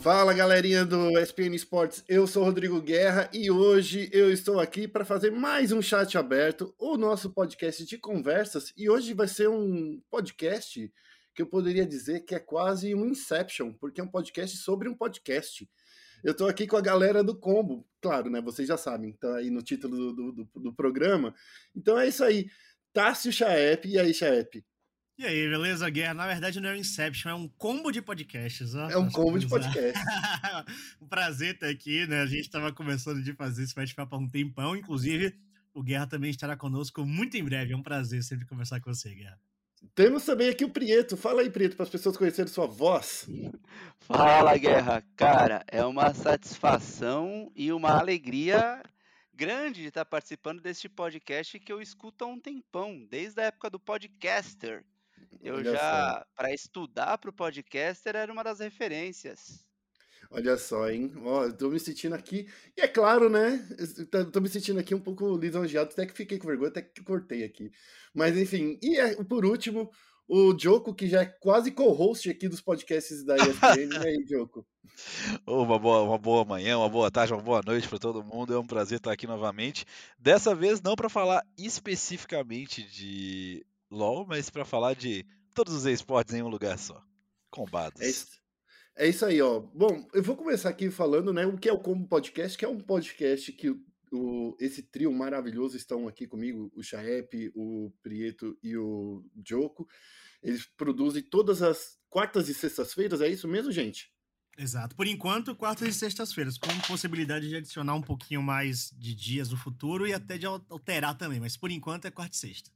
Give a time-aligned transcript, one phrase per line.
[0.00, 5.04] Fala galerinha do SPN Esportes, eu sou Rodrigo Guerra e hoje eu estou aqui para
[5.04, 8.72] fazer mais um chat aberto, o nosso podcast de conversas.
[8.76, 10.92] E hoje vai ser um podcast
[11.32, 14.96] que eu poderia dizer que é quase um Inception, porque é um podcast sobre um
[14.96, 15.70] podcast.
[16.24, 18.40] Eu estou aqui com a galera do Combo, claro, né?
[18.40, 21.32] Vocês já sabem, tá aí no título do, do, do programa.
[21.76, 22.46] Então é isso aí.
[22.92, 24.64] Tássio Chaep, e aí, Chaep?
[25.16, 26.12] E aí, beleza, Guerra?
[26.12, 28.74] Na verdade, não é um Inception, é um combo de podcasts.
[28.74, 30.02] Ó, é um combo de podcasts.
[31.00, 32.20] um prazer estar aqui, né?
[32.20, 35.32] A gente estava começando de fazer esse bate-papo há um tempão, inclusive
[35.72, 37.72] o Guerra também estará conosco muito em breve.
[37.72, 39.38] É um prazer sempre conversar com você, Guerra.
[39.94, 41.16] Temos também aqui o Prieto.
[41.16, 43.28] Fala aí, Prieto, para as pessoas conhecerem sua voz.
[44.00, 45.04] Fala, Guerra.
[45.14, 48.82] Cara, é uma satisfação e uma alegria
[49.32, 53.70] grande de estar participando deste podcast que eu escuto há um tempão, desde a época
[53.70, 54.84] do podcaster.
[55.40, 59.64] Eu Olha já, para estudar para o podcaster, era uma das referências.
[60.30, 61.12] Olha só, hein?
[61.22, 62.48] Ó, tô me sentindo aqui.
[62.76, 63.66] E é claro, né?
[64.32, 67.44] Tô me sentindo aqui um pouco lisonjeado, até que fiquei com vergonha, até que cortei
[67.44, 67.70] aqui.
[68.12, 69.90] Mas enfim, e é, por último,
[70.26, 73.94] o Joko, que já é quase co-host aqui dos podcasts da ESPN.
[74.02, 74.66] e aí, Joko?
[75.46, 78.54] Uma boa, uma boa manhã, uma boa tarde, uma boa noite para todo mundo.
[78.54, 79.84] É um prazer estar aqui novamente.
[80.18, 86.34] Dessa vez, não para falar especificamente de LoL, mas para falar de todos os esportes
[86.34, 87.02] em um lugar só.
[87.50, 88.00] Combados.
[88.00, 88.26] É isso,
[88.96, 89.60] é isso aí, ó.
[89.60, 92.68] Bom, eu vou começar aqui falando, né, o que é o Combo Podcast, que é
[92.68, 93.80] um podcast que o,
[94.12, 99.88] o esse trio maravilhoso estão aqui comigo, o Chaep, o Prieto e o Joko.
[100.42, 104.12] Eles produzem todas as quartas e sextas-feiras, é isso mesmo, gente?
[104.56, 104.94] Exato.
[104.94, 109.56] Por enquanto, quartas e sextas-feiras, com possibilidade de adicionar um pouquinho mais de dias no
[109.56, 112.70] futuro e até de alterar também, mas por enquanto é quarta e sexta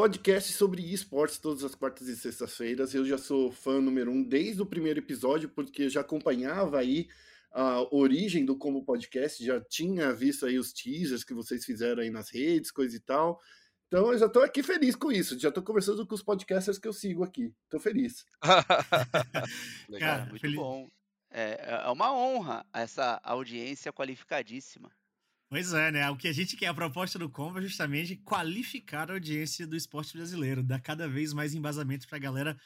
[0.00, 2.94] podcast sobre esportes todas as quartas e sextas-feiras.
[2.94, 7.06] Eu já sou fã número um desde o primeiro episódio, porque já acompanhava aí
[7.52, 12.08] a origem do Como Podcast, já tinha visto aí os teasers que vocês fizeram aí
[12.08, 13.38] nas redes, coisa e tal.
[13.88, 15.38] Então eu já estou aqui feliz com isso.
[15.38, 17.52] Já estou conversando com os podcasters que eu sigo aqui.
[17.64, 18.24] Estou feliz.
[19.86, 20.56] Legal, Cara, muito feliz.
[20.56, 20.88] bom.
[21.30, 24.90] É, é uma honra essa audiência qualificadíssima.
[25.50, 26.08] Pois é, né?
[26.08, 29.74] O que a gente quer, a proposta do Combo é justamente qualificar a audiência do
[29.74, 32.56] esporte brasileiro, dar cada vez mais embasamento para a galera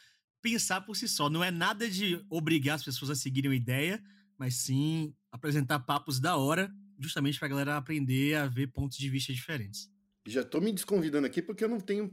[0.42, 1.30] pensar por si só.
[1.30, 4.02] Não é nada de obrigar as pessoas a seguirem uma ideia,
[4.36, 9.08] mas sim apresentar papos da hora, justamente para a galera aprender a ver pontos de
[9.08, 9.90] vista diferentes.
[10.26, 12.10] Já estou me desconvidando aqui porque eu não tenho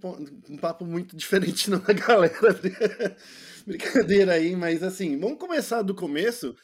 [0.49, 2.33] um papo muito diferente não, galera.
[3.67, 6.55] Brincadeira aí, mas assim, vamos começar do começo.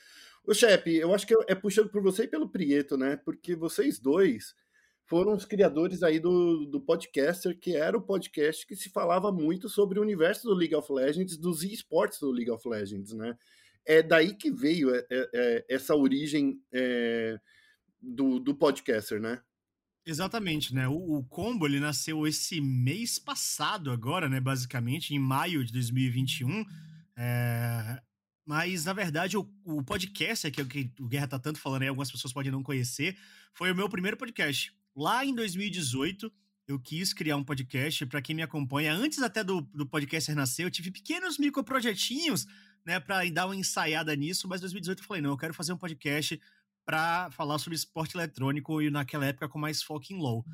[0.47, 3.17] O Chepe, eu acho que é puxando por você e pelo Prieto, né?
[3.17, 4.55] Porque vocês dois
[5.05, 9.67] foram os criadores aí do, do podcaster, que era o podcast que se falava muito
[9.67, 13.37] sobre o universo do League of Legends, dos esportes do League of Legends, né?
[13.85, 17.37] É daí que veio é, é, é, essa origem é,
[18.01, 19.41] do, do podcaster, né?
[20.05, 20.87] Exatamente, né?
[20.87, 24.39] O, o, Combo ele nasceu esse mês passado, agora, né?
[24.39, 26.63] Basicamente, em maio de 2021.
[27.17, 28.01] É,
[28.47, 31.89] mas, na verdade, o, o podcast, que, é que o Guerra tá tanto falando aí,
[31.89, 33.17] algumas pessoas podem não conhecer,
[33.53, 34.73] foi o meu primeiro podcast.
[34.95, 36.31] Lá em 2018,
[36.65, 38.93] eu quis criar um podcast para quem me acompanha.
[38.93, 42.47] Antes até do, do podcast nascer, eu tive pequenos microprojetinhos,
[42.85, 45.73] né, para dar uma ensaiada nisso, mas em 2018 eu falei, não, eu quero fazer
[45.73, 46.39] um podcast
[46.85, 50.45] para falar sobre esporte eletrônico e naquela época com mais foco em LoL.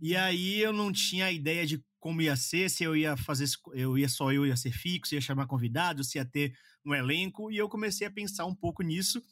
[0.00, 3.98] E aí eu não tinha ideia de como ia ser, se eu ia fazer, eu
[3.98, 6.54] ia só eu ia ser fixo, ia chamar convidados, se ia ter
[6.84, 9.22] um elenco, e eu comecei a pensar um pouco nisso.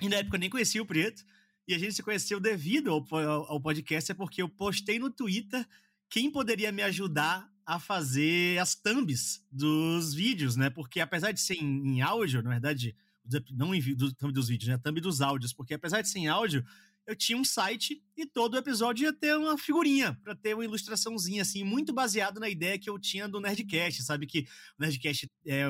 [0.00, 1.24] E na época eu nem conhecia o Preto,
[1.66, 5.66] e a gente se conheceu devido ao, ao podcast, é porque eu postei no Twitter
[6.08, 10.70] quem poderia me ajudar a fazer as thumbs dos vídeos, né?
[10.70, 12.96] Porque apesar de ser em, em áudio, na verdade,
[13.50, 14.78] não em do, thumb dos vídeos, né?
[14.78, 16.64] Thumb dos áudios, porque apesar de ser em áudio,
[17.08, 21.40] eu tinha um site e todo episódio ia ter uma figurinha, para ter uma ilustraçãozinha,
[21.40, 24.26] assim, muito baseado na ideia que eu tinha do Nerdcast, sabe?
[24.26, 24.40] Que
[24.78, 25.64] o Nerdcast é,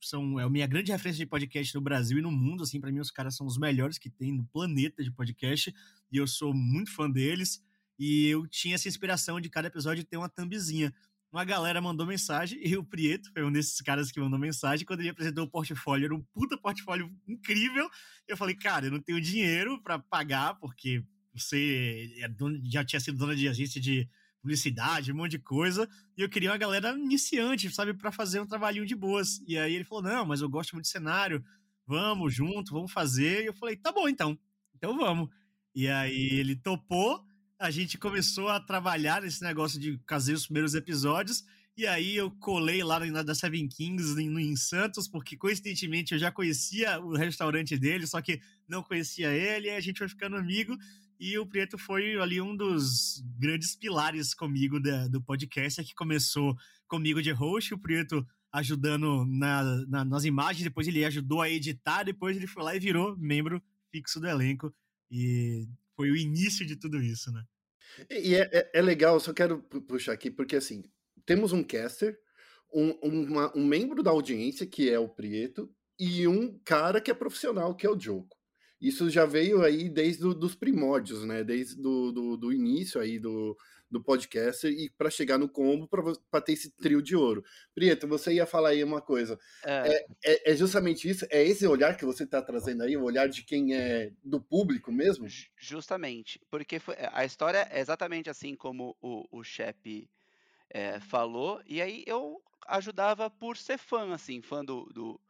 [0.00, 2.90] são, é a minha grande referência de podcast no Brasil e no mundo, assim, para
[2.90, 5.74] mim os caras são os melhores que tem no planeta de podcast,
[6.10, 7.62] e eu sou muito fã deles,
[7.98, 10.90] e eu tinha essa inspiração de cada episódio ter uma thumbzinha
[11.30, 14.86] uma galera mandou mensagem e o Prieto foi um desses caras que mandou mensagem.
[14.86, 17.88] Quando ele apresentou o portfólio, era um puta portfólio incrível.
[18.26, 21.04] Eu falei, cara, eu não tenho dinheiro para pagar, porque
[21.34, 22.30] você é
[22.64, 24.08] já tinha sido dona de agência de
[24.40, 28.46] publicidade, um monte de coisa, e eu queria uma galera iniciante, sabe, para fazer um
[28.46, 29.40] trabalhinho de boas.
[29.46, 31.44] E aí ele falou: não, mas eu gosto muito de cenário,
[31.86, 33.42] vamos junto, vamos fazer.
[33.42, 34.38] E eu falei: tá bom então,
[34.74, 35.28] então vamos.
[35.74, 37.22] E aí ele topou
[37.58, 41.44] a gente começou a trabalhar nesse negócio de fazer os primeiros episódios.
[41.76, 46.18] E aí eu colei lá na da Seven Kings em, em Santos, porque coincidentemente eu
[46.18, 50.36] já conhecia o restaurante dele, só que não conhecia ele, e a gente foi ficando
[50.36, 50.76] amigo.
[51.20, 56.56] E o Prieto foi ali um dos grandes pilares comigo da, do podcast, que começou
[56.86, 62.04] comigo de host, o Prieto ajudando na, na, nas imagens, depois ele ajudou a editar,
[62.04, 64.72] depois ele foi lá e virou membro fixo do elenco.
[65.10, 65.68] E
[65.98, 67.42] foi o início de tudo isso, né?
[68.08, 70.84] E é, é, é legal, só quero puxar aqui, porque assim,
[71.26, 72.16] temos um caster,
[72.72, 75.68] um, uma, um membro da audiência, que é o Prieto,
[75.98, 78.36] e um cara que é profissional, que é o Joko.
[78.80, 81.42] Isso já veio aí desde dos primórdios, né?
[81.42, 83.56] Desde do, do, do início aí do,
[83.90, 85.88] do podcast e para chegar no combo
[86.30, 87.44] para ter esse trio de ouro.
[87.74, 89.38] Prieto, você ia falar aí uma coisa.
[89.64, 89.88] É.
[89.88, 91.26] É, é, é justamente isso?
[91.30, 94.92] É esse olhar que você está trazendo aí, o olhar de quem é do público
[94.92, 95.26] mesmo?
[95.56, 100.08] Justamente, porque foi, a história é exatamente assim como o, o Shep
[100.70, 104.84] é, falou, e aí eu ajudava por ser fã, assim, fã do.
[104.92, 105.20] do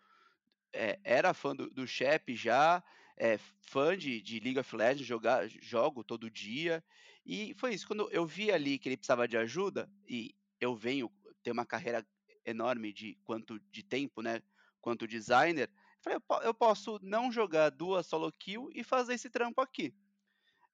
[0.72, 2.82] é, era fã do, do Shep já,
[3.16, 6.82] é, fã de, de League of Legends, jogar, jogo todo dia.
[7.28, 7.86] E foi isso.
[7.86, 12.04] Quando eu vi ali que ele precisava de ajuda, e eu venho ter uma carreira
[12.44, 14.40] enorme de quanto de tempo, né?
[14.80, 15.68] Quanto designer,
[16.06, 19.92] eu falei, eu posso não jogar duas solo kill e fazer esse trampo aqui.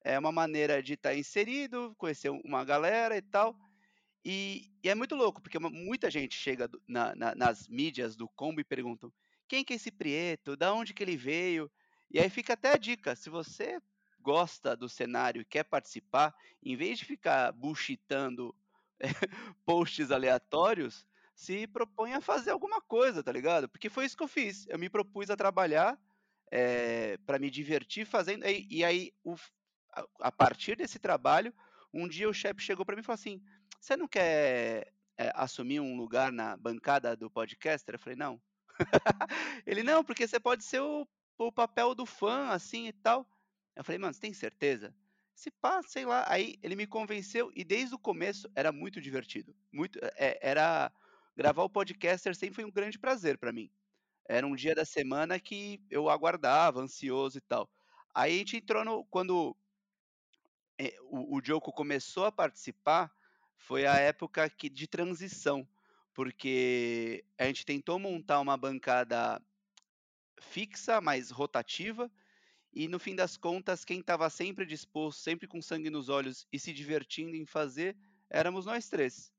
[0.01, 3.57] É uma maneira de estar tá inserido, conhecer uma galera e tal.
[4.23, 8.61] E, e, é muito louco, porque muita gente chega na, na, nas mídias do combo
[8.61, 9.11] e perguntam
[9.47, 11.69] quem que é esse Prieto, da onde que ele veio.
[12.09, 13.81] E aí fica até a dica, se você
[14.25, 18.55] gosta do cenário e quer participar, em vez de ficar bullshitando
[19.63, 21.05] posts aleatórios,
[21.35, 23.69] se propõe a fazer alguma coisa, tá ligado?
[23.69, 24.65] Porque foi isso que eu fiz.
[24.67, 25.95] Eu me propus a trabalhar
[26.51, 28.47] é, eh, para me divertir fazendo.
[28.47, 29.35] E, e aí, o,
[29.93, 31.53] a, a, partir desse trabalho,
[31.93, 33.43] um dia o chefe chegou para mim e falou assim:
[33.79, 37.93] Você não quer é, assumir um lugar na bancada do podcaster?
[37.93, 38.41] Eu falei: Não.
[39.67, 41.07] Ele, não, porque você pode ser o,
[41.37, 43.27] o papel do fã, assim e tal.
[43.75, 44.95] Eu falei, mano, você tem certeza?
[45.33, 46.25] Se pá, sei lá.
[46.27, 49.55] Aí ele me convenceu e desde o começo era muito divertido.
[49.71, 50.91] Muito, é, era
[51.35, 53.69] gravar o podcaster sempre foi um grande prazer para mim.
[54.27, 57.69] Era um dia da semana que eu aguardava, ansioso e tal.
[58.13, 59.55] Aí a gente entrou no quando
[60.79, 63.11] é, o, o Joko começou a participar,
[63.57, 65.67] foi a época que, de transição,
[66.13, 69.41] porque a gente tentou montar uma bancada
[70.39, 72.11] fixa, mas rotativa,
[72.75, 76.59] e no fim das contas, quem estava sempre disposto, sempre com sangue nos olhos e
[76.59, 77.95] se divertindo em fazer,
[78.29, 79.31] éramos nós três.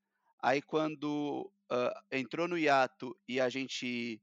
[0.43, 4.21] Aí quando uh, entrou no hiato e a gente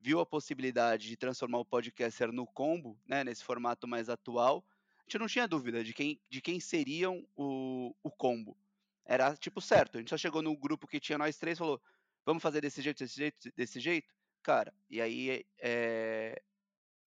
[0.00, 4.64] viu a possibilidade de transformar o podcaster no combo, né, nesse formato mais atual,
[4.98, 8.56] a gente não tinha dúvida de quem, de quem seriam o, o combo.
[9.04, 11.80] Era tipo certo, a gente só chegou no grupo que tinha nós três e falou,
[12.26, 14.12] vamos fazer desse jeito, desse jeito, desse jeito?
[14.42, 16.42] Cara, e aí é,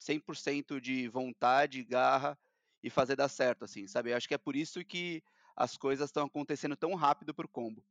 [0.01, 2.39] 100% de vontade, garra
[2.83, 4.11] e fazer dar certo, assim, sabe?
[4.11, 5.23] Eu acho que é por isso que
[5.57, 7.85] as coisas estão acontecendo tão rápido pro combo.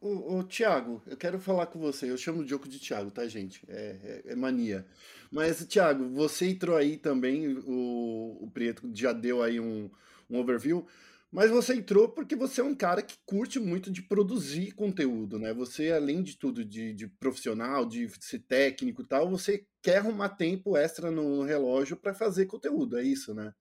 [0.00, 2.10] Ô, ô Thiago, eu quero falar com você.
[2.10, 3.64] Eu chamo o Diogo de Thiago, tá, gente?
[3.68, 4.84] É, é, é mania.
[5.30, 9.88] Mas, Thiago, você entrou aí também, o, o Prieto já deu aí um,
[10.28, 10.86] um overview.
[11.30, 15.54] Mas você entrou porque você é um cara que curte muito de produzir conteúdo, né?
[15.54, 20.30] Você, além de tudo, de, de profissional, de ser técnico e tal, você quer arrumar
[20.30, 23.52] tempo extra no relógio para fazer conteúdo, é isso, né?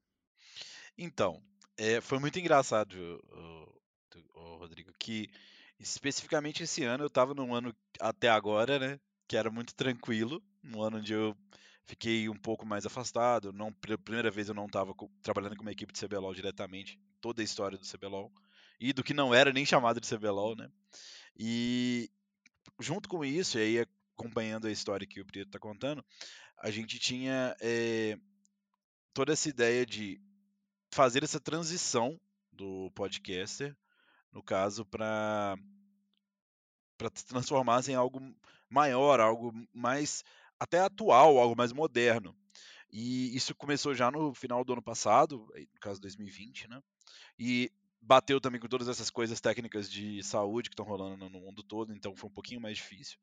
[0.97, 1.41] Então,
[1.77, 2.93] é, foi muito engraçado,
[3.33, 5.29] o, o, Rodrigo, que
[5.79, 8.99] especificamente esse ano eu estava num ano até agora, né?
[9.27, 11.35] Que era muito tranquilo, um ano onde eu
[11.85, 13.51] fiquei um pouco mais afastado.
[13.51, 14.93] Não, pela primeira vez eu não estava
[15.23, 18.31] trabalhando com uma equipe de CBLOL diretamente, toda a história do CBLOL
[18.79, 20.69] e do que não era nem chamado de CBLOL, né?
[21.35, 22.11] E
[22.79, 23.85] junto com isso, e aí
[24.17, 26.03] acompanhando a história que o Prieto está contando,
[26.57, 28.17] a gente tinha é,
[29.13, 30.21] toda essa ideia de
[30.91, 32.19] fazer essa transição
[32.51, 33.75] do podcaster,
[34.31, 35.57] no caso, para
[36.97, 38.21] para transformar em algo
[38.69, 40.23] maior, algo mais
[40.59, 42.35] até atual, algo mais moderno.
[42.91, 46.79] E isso começou já no final do ano passado, no caso 2020, né?
[47.39, 51.63] E bateu também com todas essas coisas técnicas de saúde que estão rolando no mundo
[51.63, 53.17] todo, então foi um pouquinho mais difícil.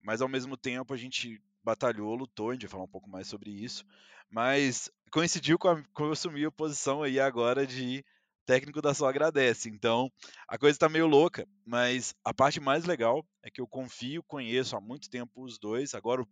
[0.00, 3.26] Mas ao mesmo tempo a gente batalhou, lutou, a gente vai falar um pouco mais
[3.26, 3.84] sobre isso.
[4.30, 8.04] Mas coincidiu com, a, com eu assumir a posição aí agora de
[8.46, 9.68] técnico da só agradece.
[9.68, 10.10] Então,
[10.48, 14.76] a coisa está meio louca, mas a parte mais legal é que eu confio, conheço
[14.76, 15.94] há muito tempo os dois.
[15.94, 16.26] Agora o,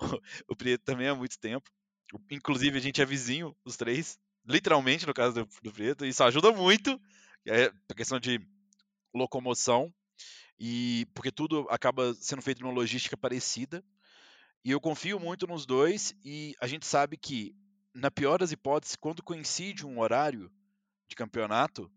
[0.48, 1.70] o Prieto também há muito tempo.
[2.30, 6.04] Inclusive, a gente é vizinho, os três, literalmente, no caso do, do Prieto.
[6.04, 7.00] Isso ajuda muito,
[7.46, 8.40] é a questão de
[9.14, 9.92] locomoção.
[10.58, 13.84] E porque tudo acaba sendo feito numa logística parecida.
[14.64, 17.54] E eu confio muito nos dois e a gente sabe que
[17.94, 20.50] na pior das hipóteses, quando coincide um horário
[21.06, 21.90] de campeonato,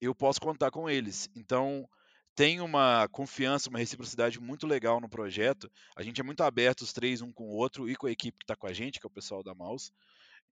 [0.00, 1.28] eu posso contar com eles.
[1.34, 1.88] Então,
[2.34, 5.70] tem uma confiança, uma reciprocidade muito legal no projeto.
[5.96, 8.38] A gente é muito aberto, os três, um com o outro, e com a equipe
[8.38, 9.92] que está com a gente, que é o pessoal da Mouse.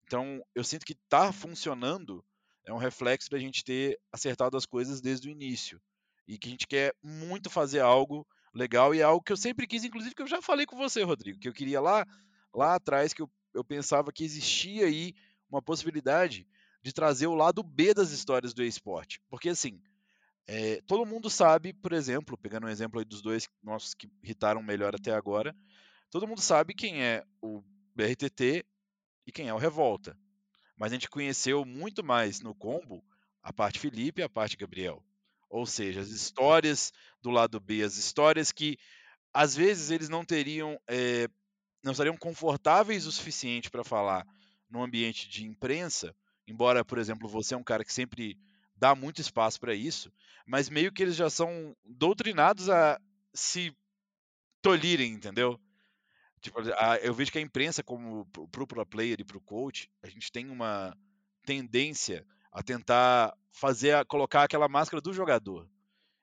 [0.04, 2.24] Então, eu sinto que está funcionando,
[2.66, 5.80] é um reflexo da gente ter acertado as coisas desde o início.
[6.30, 9.66] E que a gente quer muito fazer algo legal, e é algo que eu sempre
[9.66, 12.06] quis, inclusive que eu já falei com você, Rodrigo, que eu queria lá,
[12.54, 15.14] lá atrás, que eu eu pensava que existia aí
[15.48, 16.46] uma possibilidade
[16.82, 19.20] de trazer o lado B das histórias do esporte.
[19.28, 19.80] Porque, assim,
[20.46, 24.62] é, todo mundo sabe, por exemplo, pegando um exemplo aí dos dois nossos que irritaram
[24.62, 25.54] melhor até agora,
[26.10, 27.62] todo mundo sabe quem é o
[27.94, 28.64] BRTT
[29.26, 30.16] e quem é o Revolta.
[30.76, 33.04] Mas a gente conheceu muito mais no combo
[33.42, 35.04] a parte Felipe e a parte Gabriel.
[35.50, 38.78] Ou seja, as histórias do lado B, as histórias que
[39.34, 41.28] às vezes eles não teriam é,
[41.82, 44.24] não estariam confortáveis o suficiente para falar
[44.70, 46.14] no ambiente de imprensa,
[46.46, 48.38] embora, por exemplo, você é um cara que sempre
[48.76, 50.12] dá muito espaço para isso,
[50.46, 53.00] mas meio que eles já são doutrinados a
[53.34, 53.74] se
[54.62, 55.60] tolhirem, entendeu?
[56.40, 60.08] Tipo, a, eu vejo que a imprensa, como pro pro player e pro coach, a
[60.08, 60.96] gente tem uma
[61.44, 65.68] tendência a tentar fazer, a, colocar aquela máscara do jogador.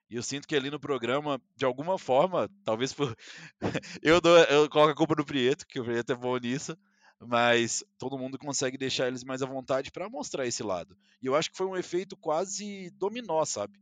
[0.09, 3.15] E eu sinto que ali no programa, de alguma forma, talvez por.
[4.01, 6.77] eu, dou, eu coloco a culpa no Prieto, que o Prieto é bom nisso,
[7.19, 10.97] mas todo mundo consegue deixar eles mais à vontade para mostrar esse lado.
[11.21, 13.77] E eu acho que foi um efeito quase dominó, sabe?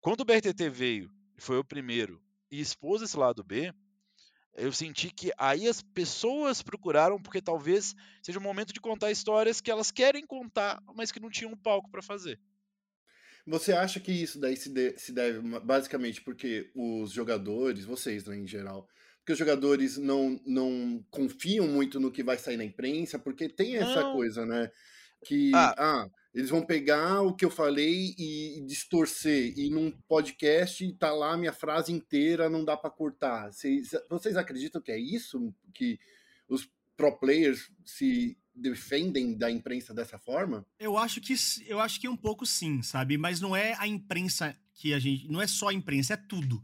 [0.00, 2.20] Quando o BRTT veio, foi o primeiro,
[2.50, 3.72] e expôs esse lado B,
[4.54, 9.60] eu senti que aí as pessoas procuraram porque talvez seja o momento de contar histórias
[9.60, 12.38] que elas querem contar, mas que não tinham um palco para fazer.
[13.46, 18.36] Você acha que isso daí se, de, se deve basicamente porque os jogadores, vocês né,
[18.36, 23.18] em geral, porque os jogadores não, não confiam muito no que vai sair na imprensa,
[23.18, 24.12] porque tem essa não.
[24.14, 24.70] coisa, né?
[25.24, 25.74] Que ah.
[25.76, 26.10] ah.
[26.34, 31.52] Eles vão pegar o que eu falei e distorcer, e num podcast tá lá minha
[31.52, 33.52] frase inteira, não dá para cortar.
[33.52, 35.54] Vocês, vocês acreditam que é isso?
[35.74, 35.98] Que
[36.48, 40.64] os pro players se defendem da imprensa dessa forma?
[40.78, 41.34] Eu acho que
[41.66, 43.18] eu acho que um pouco sim, sabe?
[43.18, 46.62] Mas não é a imprensa que a gente, não é só a imprensa, é tudo.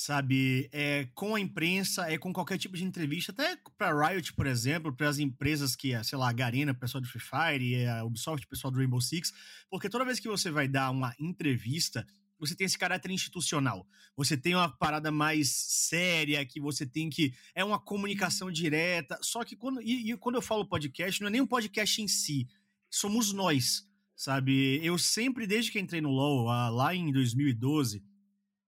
[0.00, 4.46] Sabe, é com a imprensa, é com qualquer tipo de entrevista, até para Riot, por
[4.46, 8.46] exemplo, para as empresas que, sei lá, a Garena, pessoal do Free Fire, a Ubisoft,
[8.46, 9.32] pessoal do Rainbow Six,
[9.68, 12.06] porque toda vez que você vai dar uma entrevista,
[12.38, 13.84] você tem esse caráter institucional.
[14.16, 17.34] Você tem uma parada mais séria, que você tem que.
[17.52, 19.18] É uma comunicação direta.
[19.20, 19.82] Só que quando.
[19.82, 22.46] E, e quando eu falo podcast, não é nem um podcast em si.
[22.88, 24.78] Somos nós, sabe?
[24.80, 28.00] Eu sempre, desde que entrei no LoL, lá em 2012,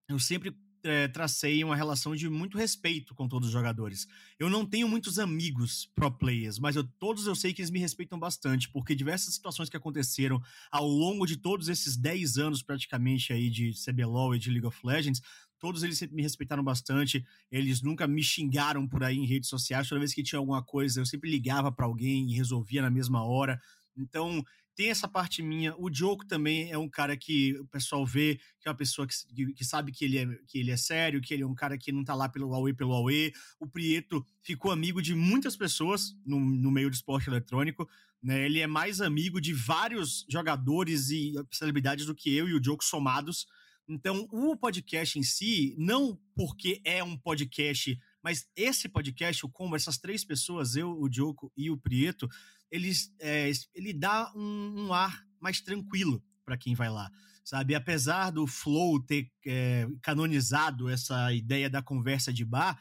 [0.09, 4.07] eu sempre é, tracei uma relação de muito respeito com todos os jogadores.
[4.39, 7.79] Eu não tenho muitos amigos pro players, mas eu, todos eu sei que eles me
[7.79, 13.33] respeitam bastante, porque diversas situações que aconteceram ao longo de todos esses 10 anos praticamente
[13.33, 15.21] aí de CBLOL e de League of Legends,
[15.59, 19.99] todos eles me respeitaram bastante, eles nunca me xingaram por aí em redes sociais, toda
[19.99, 23.61] vez que tinha alguma coisa eu sempre ligava para alguém e resolvia na mesma hora.
[23.97, 24.43] Então,
[24.75, 25.75] tem essa parte minha.
[25.77, 29.53] O Diogo também é um cara que o pessoal vê que é uma pessoa que,
[29.53, 31.93] que sabe que ele, é, que ele é sério, que ele é um cara que
[31.93, 33.33] não tá lá pelo Aue pelo Aue.
[33.59, 37.89] O Prieto ficou amigo de muitas pessoas no, no meio do esporte eletrônico.
[38.23, 38.45] Né?
[38.45, 42.85] Ele é mais amigo de vários jogadores e celebridades do que eu e o Diogo
[42.85, 43.47] somados.
[43.89, 49.75] Então, o podcast em si, não porque é um podcast, mas esse podcast, o Como,
[49.75, 52.29] essas três pessoas, eu, o Diogo e o Prieto,
[52.71, 57.11] eles, é, ele dá um, um ar mais tranquilo para quem vai lá,
[57.45, 57.75] sabe?
[57.75, 62.81] Apesar do Flow ter é, canonizado essa ideia da conversa de bar,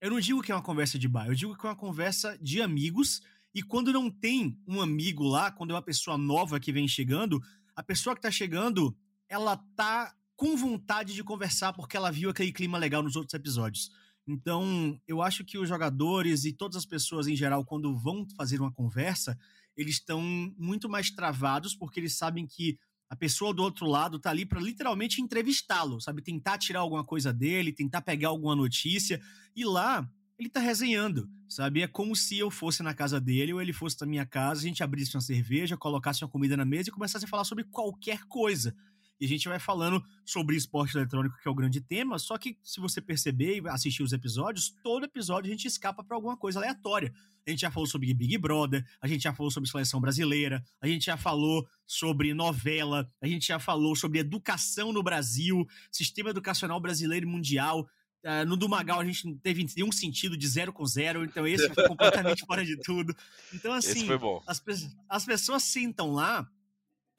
[0.00, 2.38] eu não digo que é uma conversa de bar, eu digo que é uma conversa
[2.40, 3.20] de amigos.
[3.54, 7.42] E quando não tem um amigo lá, quando é uma pessoa nova que vem chegando,
[7.74, 8.96] a pessoa que está chegando,
[9.28, 13.90] ela tá com vontade de conversar porque ela viu aquele clima legal nos outros episódios.
[14.26, 18.60] Então, eu acho que os jogadores e todas as pessoas em geral, quando vão fazer
[18.60, 19.38] uma conversa,
[19.76, 20.22] eles estão
[20.56, 24.60] muito mais travados porque eles sabem que a pessoa do outro lado está ali para
[24.60, 26.22] literalmente entrevistá-lo, sabe?
[26.22, 29.20] Tentar tirar alguma coisa dele, tentar pegar alguma notícia.
[29.56, 30.08] E lá,
[30.38, 31.82] ele está resenhando, sabe?
[31.82, 34.64] É como se eu fosse na casa dele ou ele fosse na minha casa, a
[34.64, 38.24] gente abrisse uma cerveja, colocasse uma comida na mesa e começasse a falar sobre qualquer
[38.26, 38.74] coisa.
[39.20, 42.18] E a gente vai falando sobre esporte eletrônico, que é o grande tema.
[42.18, 46.16] Só que, se você perceber e assistir os episódios, todo episódio a gente escapa para
[46.16, 47.12] alguma coisa aleatória.
[47.46, 50.86] A gente já falou sobre Big Brother, a gente já falou sobre seleção brasileira, a
[50.86, 56.80] gente já falou sobre novela, a gente já falou sobre educação no Brasil, sistema educacional
[56.80, 57.86] brasileiro e mundial.
[58.22, 61.46] Uh, no do Magal a gente não teve nenhum sentido de zero com zero, então
[61.46, 63.16] esse foi completamente fora de tudo.
[63.52, 64.06] Então, assim,
[64.46, 64.62] as,
[65.08, 66.46] as, pessoas sentam lá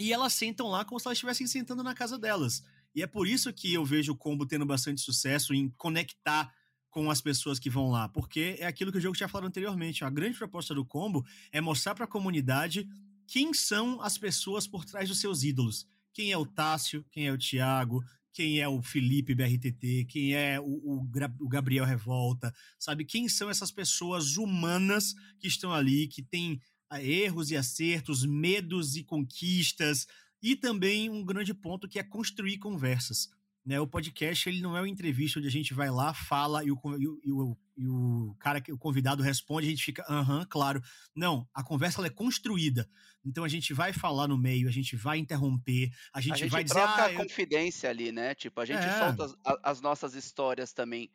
[0.01, 2.63] e elas sentam lá como se elas estivessem sentando na casa delas.
[2.95, 6.51] E é por isso que eu vejo o combo tendo bastante sucesso em conectar
[6.89, 10.03] com as pessoas que vão lá, porque é aquilo que o jogo tinha falado anteriormente.
[10.03, 12.89] A grande proposta do combo é mostrar para a comunidade
[13.27, 15.87] quem são as pessoas por trás dos seus ídolos.
[16.11, 18.03] Quem é o Tássio, quem é o Thiago,
[18.33, 21.07] quem é o Felipe BRTT, quem é o, o,
[21.39, 23.05] o, Gabriel Revolta, sabe?
[23.05, 26.59] Quem são essas pessoas humanas que estão ali, que têm
[26.99, 30.07] erros e acertos, medos e conquistas,
[30.41, 33.29] e também um grande ponto que é construir conversas.
[33.63, 36.71] Né, o podcast ele não é uma entrevista onde a gente vai lá, fala e
[36.71, 40.81] o, e o, e o cara, o convidado responde, a gente fica, aham, claro.
[41.15, 42.89] Não, a conversa é construída.
[43.23, 46.49] Então a gente vai falar no meio, a gente vai interromper, a gente, a gente
[46.49, 46.73] vai dizer.
[46.73, 47.19] troca ah, eu...
[47.19, 48.33] confidência ali, né?
[48.33, 48.97] Tipo, a gente é.
[48.97, 51.11] solta as, as, nossas histórias também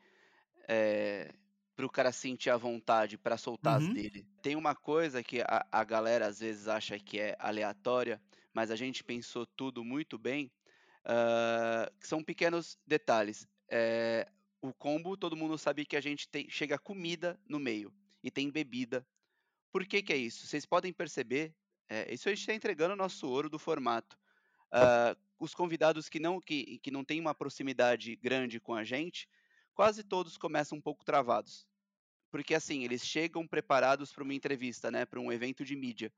[0.68, 1.34] é,
[1.76, 3.88] para o cara sentir a vontade para soltar uhum.
[3.88, 4.26] as dele.
[4.42, 8.20] Tem uma coisa que a, a galera às vezes acha que é aleatória,
[8.52, 10.50] mas a gente pensou tudo muito bem
[11.06, 13.46] Uh, são pequenos detalhes.
[13.70, 14.28] É,
[14.60, 18.50] o combo, todo mundo sabe que a gente tem, chega comida no meio e tem
[18.50, 19.06] bebida.
[19.70, 20.46] Por que, que é isso?
[20.46, 21.54] Vocês podem perceber,
[21.88, 24.18] é, isso a gente está entregando o nosso ouro do formato.
[24.72, 29.28] Uh, os convidados que não, que, que não têm uma proximidade grande com a gente,
[29.76, 31.68] quase todos começam um pouco travados.
[32.30, 36.10] Porque assim, eles chegam preparados para uma entrevista, né, para um evento de mídia.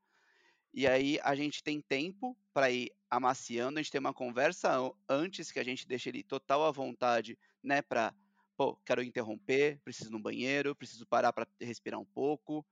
[0.73, 4.71] E aí a gente tem tempo para ir amaciando, a gente tem uma conversa
[5.07, 8.15] antes que a gente deixe ele total à vontade, né, para,
[8.55, 12.65] pô, quero interromper, preciso ir no banheiro, preciso parar para respirar um pouco.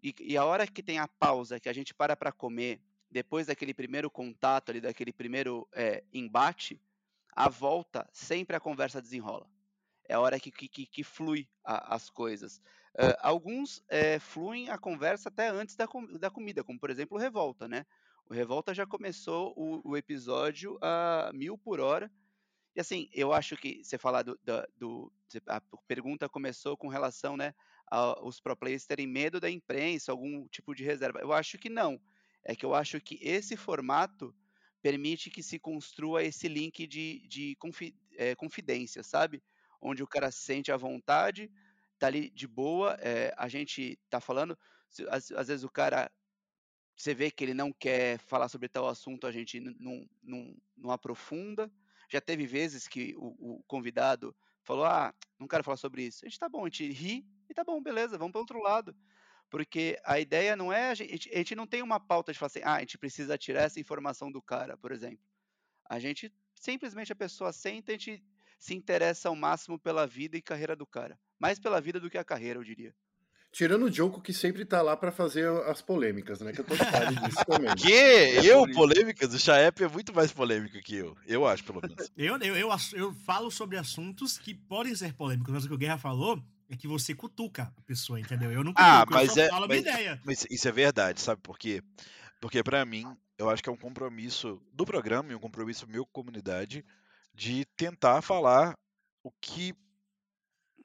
[0.00, 3.46] E, e, a hora que tem a pausa, que a gente para para comer, depois
[3.48, 6.80] daquele primeiro contato ali, daquele primeiro é, embate,
[7.34, 9.51] a volta sempre a conversa desenrola.
[10.12, 12.58] É a hora que, que, que flui a, as coisas.
[12.94, 17.16] Uh, alguns é, fluem a conversa até antes da, com da comida, como por exemplo
[17.16, 17.86] o Revolta, né?
[18.28, 22.12] O Revolta já começou o, o, episódio a mil por hora.
[22.76, 25.12] E assim, eu acho que você falar do, do, do
[25.46, 27.54] a pergunta começou com relação, né,
[27.90, 31.20] aos pro players terem medo da imprensa, algum tipo de reserva.
[31.20, 31.98] Eu acho que não.
[32.44, 34.34] É que eu acho que esse formato
[34.82, 39.42] permite que se construa esse link de, de confi é, confidência, sabe?
[39.82, 41.50] Onde o cara se sente à vontade,
[41.98, 44.58] tá ali de boa, é, a gente tá falando,
[45.08, 46.10] às, às, vezes o cara,
[46.96, 50.90] você vê que ele não quer falar sobre tal assunto, a gente não, não, não
[50.90, 51.70] aprofunda.
[52.08, 56.24] Já teve vezes que o, o, convidado falou, ah, não quero falar sobre isso.
[56.24, 58.94] A gente tá bom, a gente ri e tá bom, beleza, vamos para outro lado.
[59.48, 62.46] Porque a ideia não é, a gente, a gente não tem uma pauta de falar
[62.46, 65.24] assim, ah, a gente precisa tirar essa informação do cara, por exemplo.
[65.88, 68.24] A gente, simplesmente a pessoa senta, a gente
[68.62, 71.18] se interessa ao máximo pela vida e carreira do cara.
[71.36, 72.94] Mais pela vida do que a carreira, eu diria.
[73.50, 76.52] Tirando o Joko, que sempre tá lá para fazer as polêmicas, né?
[76.52, 76.84] Que eu tô disso
[77.44, 77.74] também.
[77.74, 78.46] Que?
[78.46, 79.34] Eu, polêmicas?
[79.34, 81.16] O Chaep é muito mais polêmico que eu.
[81.26, 82.08] Eu acho, pelo menos.
[82.16, 85.78] eu, eu, eu, eu, falo sobre assuntos que podem ser polêmicos, mas o que o
[85.78, 88.52] Guerra falou é que você cutuca a pessoa, entendeu?
[88.52, 90.20] Eu não cutuco, ah, mas eu é, falo mas, a minha ideia.
[90.24, 91.82] Mas isso é verdade, sabe por quê?
[92.40, 93.04] Porque para mim,
[93.36, 96.84] eu acho que é um compromisso do programa e um compromisso meu com a comunidade
[97.34, 98.74] de tentar falar
[99.22, 99.74] o que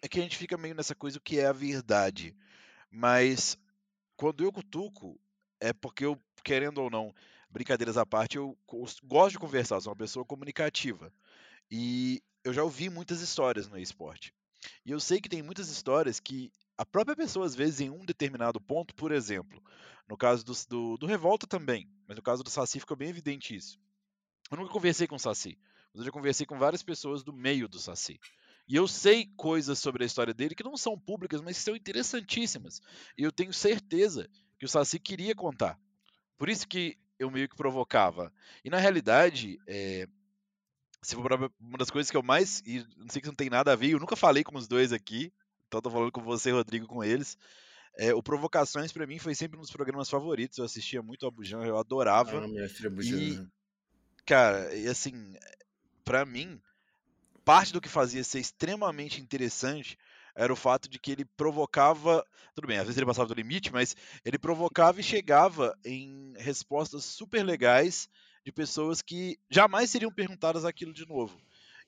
[0.01, 2.35] é que a gente fica meio nessa coisa o que é a verdade.
[2.89, 3.57] Mas
[4.15, 5.19] quando eu cutuco,
[5.59, 7.13] é porque eu, querendo ou não,
[7.49, 8.57] brincadeiras à parte, eu
[9.03, 11.11] gosto de conversar, sou uma pessoa comunicativa.
[11.69, 14.33] E eu já ouvi muitas histórias no esporte.
[14.85, 18.05] E eu sei que tem muitas histórias que a própria pessoa, às vezes, em um
[18.05, 19.61] determinado ponto, por exemplo,
[20.07, 23.55] no caso do, do, do Revolta também, mas no caso do Saci ficou bem evidente
[23.55, 23.79] isso.
[24.49, 25.57] Eu nunca conversei com o Saci,
[25.97, 28.19] mas eu já conversei com várias pessoas do meio do Saci.
[28.67, 31.75] E eu sei coisas sobre a história dele que não são públicas, mas que são
[31.75, 32.81] interessantíssimas.
[33.17, 34.29] E eu tenho certeza
[34.59, 35.79] que o Saci queria contar.
[36.37, 38.31] Por isso que eu meio que provocava.
[38.63, 40.07] E na realidade, é,
[41.01, 42.61] se for uma das coisas que eu mais.
[42.63, 44.93] E não sei que não tem nada a ver, eu nunca falei com os dois
[44.93, 45.33] aqui,
[45.67, 47.35] então tô falando com você, Rodrigo, com eles.
[47.97, 50.59] É, o Provocações, para mim, foi sempre um dos programas favoritos.
[50.59, 52.37] Eu assistia muito a Bujan, eu adorava.
[52.43, 52.87] Ah, mestre.
[53.03, 53.47] E,
[54.23, 55.33] cara, e assim,
[56.07, 56.57] para mim,
[57.43, 59.97] parte do que fazia ser extremamente interessante
[60.33, 62.25] era o fato de que ele provocava.
[62.55, 63.93] Tudo bem, às vezes ele passava do limite, mas
[64.23, 68.09] ele provocava e chegava em respostas super legais
[68.45, 71.37] de pessoas que jamais seriam perguntadas aquilo de novo.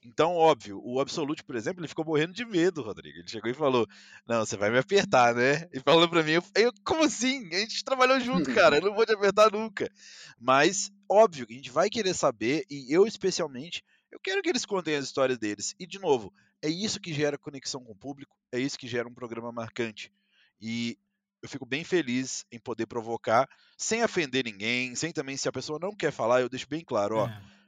[0.03, 3.19] Então, óbvio, o Absolute, por exemplo, ele ficou morrendo de medo, Rodrigo.
[3.19, 3.87] Ele chegou e falou:
[4.25, 5.69] Não, você vai me apertar, né?
[5.73, 7.47] E falou pra mim: eu, Como assim?
[7.53, 8.77] A gente trabalhou junto, cara.
[8.77, 9.91] Eu não vou te apertar nunca.
[10.39, 14.95] Mas, óbvio, a gente vai querer saber, e eu especialmente, eu quero que eles contem
[14.95, 15.75] as histórias deles.
[15.79, 19.07] E, de novo, é isso que gera conexão com o público, é isso que gera
[19.07, 20.11] um programa marcante.
[20.59, 20.97] E
[21.41, 25.79] eu fico bem feliz em poder provocar, sem ofender ninguém, sem também, se a pessoa
[25.79, 27.27] não quer falar, eu deixo bem claro: Ó.
[27.27, 27.59] É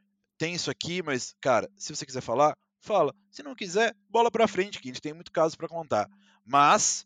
[0.41, 3.13] tem isso aqui, mas, cara, se você quiser falar, fala.
[3.29, 6.09] Se não quiser, bola pra frente, que a gente tem muito caso para contar.
[6.43, 7.05] Mas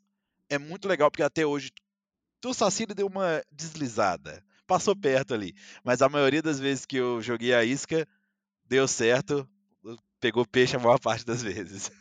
[0.50, 1.70] é muito legal, porque até hoje
[2.46, 4.42] o Saci deu uma deslizada.
[4.66, 5.54] Passou perto ali.
[5.84, 8.08] Mas a maioria das vezes que eu joguei a isca,
[8.68, 9.48] deu certo.
[10.20, 11.92] Pegou peixe a maior parte das vezes.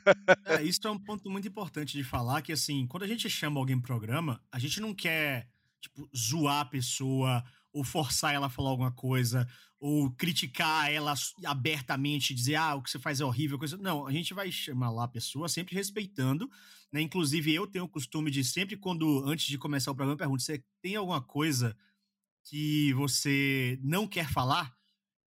[0.46, 3.60] é, isso é um ponto muito importante de falar, que assim, quando a gente chama
[3.60, 5.48] alguém pro programa, a gente não quer,
[5.80, 9.48] tipo, zoar a pessoa ou forçar ela a falar alguma coisa,
[9.80, 11.12] ou criticar ela
[11.44, 13.76] abertamente, dizer, ah, o que você faz é horrível, coisa.
[13.76, 16.48] Não, a gente vai chamar lá a pessoa sempre respeitando,
[16.92, 17.00] né?
[17.02, 20.62] Inclusive, eu tenho o costume de sempre, quando, antes de começar o programa, pergunto: você
[20.80, 21.76] tem alguma coisa
[22.44, 24.72] que você não quer falar?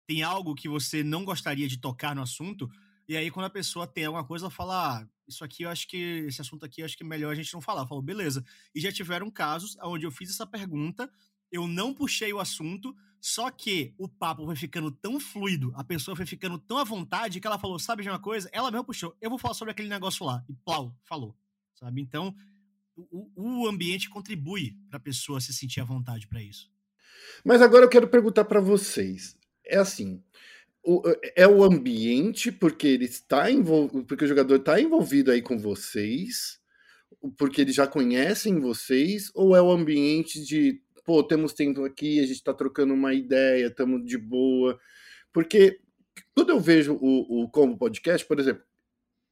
[0.07, 2.71] Tem algo que você não gostaria de tocar no assunto?
[3.09, 5.89] E aí, quando a pessoa tem alguma coisa, ela fala: ah, isso aqui eu acho
[5.89, 7.83] que, esse assunto aqui eu acho que é melhor a gente não falar.
[7.83, 8.45] Eu falo, beleza.
[8.75, 11.11] E já tiveram casos onde eu fiz essa pergunta
[11.51, 16.17] eu não puxei o assunto, só que o papo foi ficando tão fluido, a pessoa
[16.17, 18.49] foi ficando tão à vontade que ela falou: sabe de uma coisa?
[18.53, 20.45] Ela mesmo puxou, eu vou falar sobre aquele negócio lá.
[20.49, 21.37] E plau, falou.
[21.75, 22.01] Sabe?
[22.01, 22.35] Então,
[22.97, 26.71] o, o ambiente contribui para a pessoa se sentir à vontade para isso.
[27.45, 29.37] Mas agora eu quero perguntar para vocês.
[29.67, 30.23] É assim,
[30.85, 31.03] o,
[31.35, 36.61] é o ambiente porque ele está envolvido, porque o jogador está envolvido aí com vocês,
[37.37, 42.27] porque eles já conhecem vocês, ou é o ambiente de pô, temos tempo aqui, a
[42.27, 44.79] gente tá trocando uma ideia, estamos de boa.
[45.33, 45.79] Porque
[46.35, 48.63] quando eu vejo o, o Combo Podcast, por exemplo,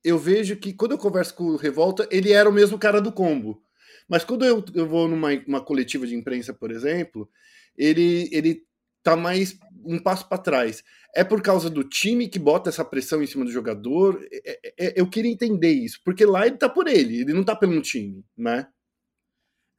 [0.05, 3.11] eu vejo que quando eu converso com o Revolta, ele era o mesmo cara do
[3.11, 3.63] Combo.
[4.09, 7.29] Mas quando eu, eu vou numa uma coletiva de imprensa, por exemplo,
[7.77, 8.65] ele, ele
[9.05, 10.83] tá mais um passo para trás.
[11.15, 14.21] É por causa do time que bota essa pressão em cima do jogador?
[14.33, 17.45] É, é, é, eu queria entender isso, porque lá ele tá por ele, ele não
[17.45, 18.67] tá pelo time, né?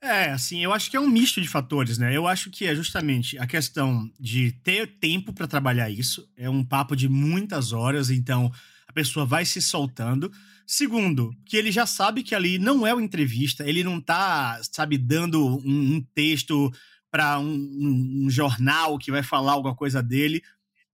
[0.01, 2.15] É, assim, eu acho que é um misto de fatores, né?
[2.15, 6.29] Eu acho que é justamente a questão de ter tempo para trabalhar isso.
[6.37, 8.51] É um papo de muitas horas, então
[8.87, 10.31] a pessoa vai se soltando.
[10.67, 14.97] Segundo, que ele já sabe que ali não é uma entrevista, ele não tá, sabe,
[14.97, 16.71] dando um, um texto
[17.15, 20.43] para um, um, um jornal que vai falar alguma coisa dele.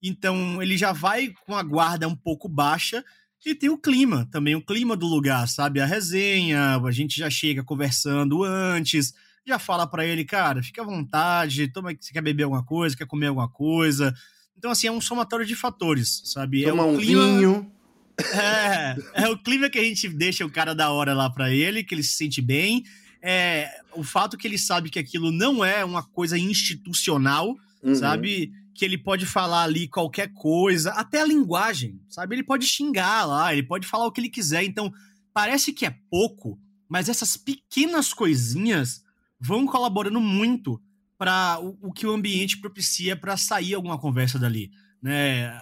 [0.03, 3.03] Então ele já vai com a guarda um pouco baixa
[3.43, 5.81] e tem o clima também, o clima do lugar, sabe?
[5.81, 10.85] A resenha, a gente já chega conversando antes, já fala para ele, cara, fica à
[10.85, 14.13] vontade, toma, você quer beber alguma coisa, quer comer alguma coisa.
[14.55, 16.65] Então, assim, é um somatório de fatores, sabe?
[16.65, 17.25] Toma é um clima...
[17.25, 17.71] vinho.
[18.19, 21.83] É, é o clima que a gente deixa o cara da hora lá para ele,
[21.83, 22.83] que ele se sente bem.
[23.21, 27.95] É o fato que ele sabe que aquilo não é uma coisa institucional, uhum.
[27.95, 28.51] sabe?
[28.73, 32.35] que ele pode falar ali qualquer coisa, até a linguagem, sabe?
[32.35, 34.63] Ele pode xingar lá, ele pode falar o que ele quiser.
[34.63, 34.91] Então,
[35.33, 39.03] parece que é pouco, mas essas pequenas coisinhas
[39.39, 40.81] vão colaborando muito
[41.17, 44.71] para o, o, que o ambiente propicia para sair alguma conversa dali.
[45.01, 45.59] Né,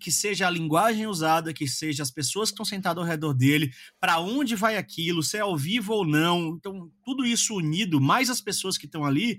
[0.00, 3.72] que seja a linguagem usada, que seja as pessoas que estão sentadas ao redor dele,
[4.00, 6.56] para onde vai aquilo, se é ao vivo ou não.
[6.56, 9.38] Então, tudo isso unido, mais as pessoas que estão ali,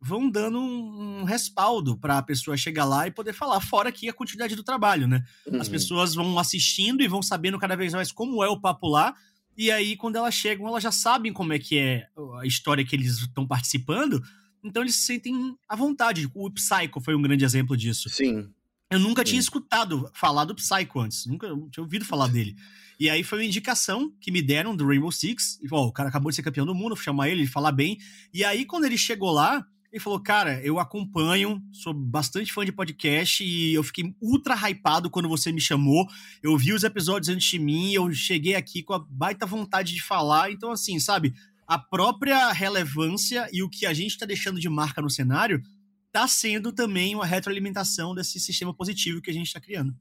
[0.00, 4.08] vão dando um, um respaldo para a pessoa chegar lá e poder falar, fora aqui
[4.08, 5.24] a quantidade do trabalho, né?
[5.46, 5.60] Uhum.
[5.60, 9.14] As pessoas vão assistindo e vão sabendo cada vez mais como é o papo lá,
[9.56, 12.06] e aí quando elas chegam, elas já sabem como é que é
[12.40, 14.22] a história que eles estão participando,
[14.62, 16.30] então eles se sentem à vontade.
[16.34, 18.08] O Psycho foi um grande exemplo disso.
[18.08, 18.50] Sim.
[18.90, 19.30] Eu nunca Sim.
[19.30, 22.56] tinha escutado falar do Psycho antes, nunca tinha ouvido falar dele.
[22.98, 25.60] E aí foi uma indicação que me deram do Rainbow Six.
[25.62, 27.70] E, ó, o cara acabou de ser campeão do mundo, vou chamar ele, ele falar
[27.70, 27.98] bem.
[28.34, 32.72] E aí, quando ele chegou lá, ele falou, cara, eu acompanho, sou bastante fã de
[32.72, 36.06] podcast e eu fiquei ultra hypado quando você me chamou.
[36.42, 40.02] Eu vi os episódios antes de mim, eu cheguei aqui com a baita vontade de
[40.02, 40.50] falar.
[40.50, 41.32] Então, assim, sabe,
[41.68, 45.62] a própria relevância e o que a gente está deixando de marca no cenário
[46.06, 49.94] está sendo também uma retroalimentação desse sistema positivo que a gente está criando.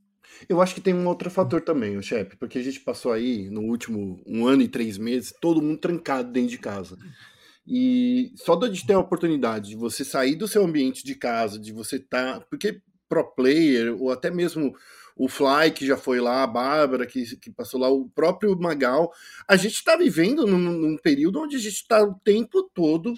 [0.48, 3.50] Eu acho que tem um outro fator também, o chefe, porque a gente passou aí
[3.50, 6.98] no último um ano e três meses, todo mundo trancado dentro de casa.
[7.68, 11.74] E só de ter a oportunidade de você sair do seu ambiente de casa, de
[11.74, 12.40] você estar.
[12.40, 14.74] Tá, porque pro player, ou até mesmo
[15.18, 19.12] o Fly, que já foi lá, a Bárbara, que, que passou lá, o próprio Magal,
[19.48, 23.14] a gente está vivendo num, num, período onde a gente está o tempo todo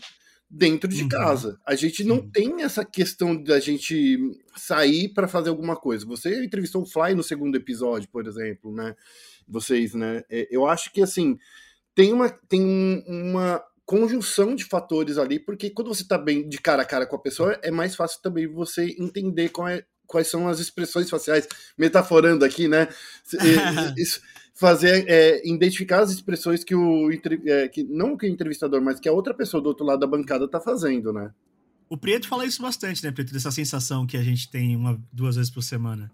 [0.50, 1.10] dentro de Uhum.
[1.10, 1.60] casa.
[1.66, 4.18] A gente não tem essa questão da gente
[4.56, 6.06] sair para fazer alguma coisa.
[6.08, 8.96] Você entrevistou o Fly no segundo episódio, por exemplo, né?
[9.48, 10.24] Vocês, né?
[10.30, 11.38] É, Eu acho que assim
[11.94, 16.60] tem uma tem um- uma conjunção de fatores ali, porque quando você tá bem de
[16.60, 20.28] cara a cara com a pessoa, é mais fácil também você entender qual é- quais
[20.28, 22.90] são as expressões faciais, metaforando aqui, né?
[23.36, 24.20] É, isso-
[24.56, 27.10] fazer é, identificar as expressões que o
[27.46, 30.08] é, que não que o entrevistador, mas que a outra pessoa do outro lado da
[30.08, 31.34] bancada tá fazendo, né?
[31.88, 33.32] O Prieto fala isso bastante, né, Prieto?
[33.32, 36.12] Dessa sensação que a gente tem uma, duas vezes por semana.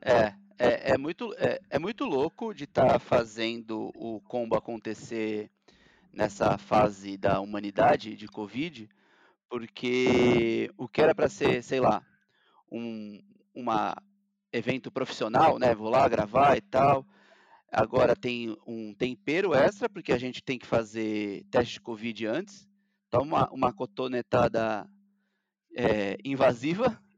[0.00, 5.50] É, é, é muito, é, é muito louco de estar fazendo o combo acontecer
[6.10, 8.88] nessa fase da humanidade de Covid,
[9.48, 12.02] porque o que era para ser, sei lá,
[12.70, 13.20] um
[13.54, 13.96] uma
[14.52, 15.74] evento profissional, né?
[15.74, 17.06] Vou lá gravar e tal.
[17.70, 22.66] Agora tem um tempero extra, porque a gente tem que fazer teste de Covid antes.
[23.08, 24.88] Então, uma, uma cotonetada
[25.76, 27.00] é, invasiva.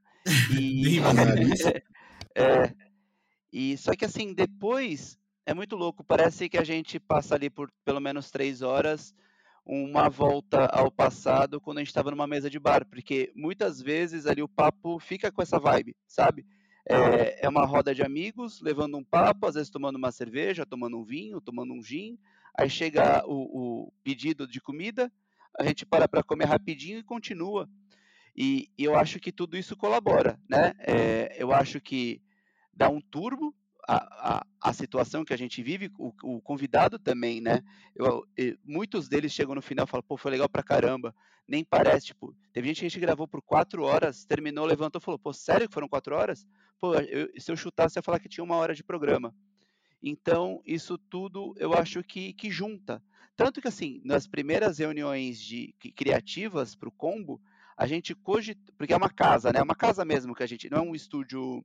[0.52, 0.98] E,
[2.36, 2.74] é,
[3.50, 6.04] e só que assim, depois é muito louco.
[6.04, 9.14] Parece que a gente passa ali por pelo menos três horas
[9.72, 14.26] uma volta ao passado quando a gente estava numa mesa de bar, porque muitas vezes
[14.26, 16.44] ali o papo fica com essa vibe, sabe?
[16.84, 20.98] É, é uma roda de amigos levando um papo, às vezes tomando uma cerveja, tomando
[20.98, 22.18] um vinho, tomando um gin.
[22.52, 25.10] Aí chega o, o pedido de comida,
[25.56, 27.70] a gente para para comer rapidinho e continua.
[28.36, 30.72] E, e eu acho que tudo isso colabora, né?
[30.80, 32.20] É, eu acho que
[32.74, 33.54] dá um turbo
[33.86, 37.60] a, a, a situação que a gente vive, o, o convidado também, né?
[37.94, 41.14] Eu, e muitos deles chegam no final e falam, pô, foi legal pra caramba.
[41.46, 45.18] Nem parece, tipo, teve gente que a gente gravou por quatro horas, terminou, levantou falou,
[45.18, 46.46] pô, sério que foram quatro horas?
[46.78, 49.34] Pô, eu- se eu chutasse, eu ia falar que tinha uma hora de programa.
[50.02, 53.02] Então, isso tudo eu acho que, que junta.
[53.36, 57.40] Tanto que, assim, nas primeiras reuniões de, criativas para o combo,
[57.76, 59.60] a gente cogita, porque é uma casa, né?
[59.60, 61.64] É uma casa mesmo que a gente, não é um estúdio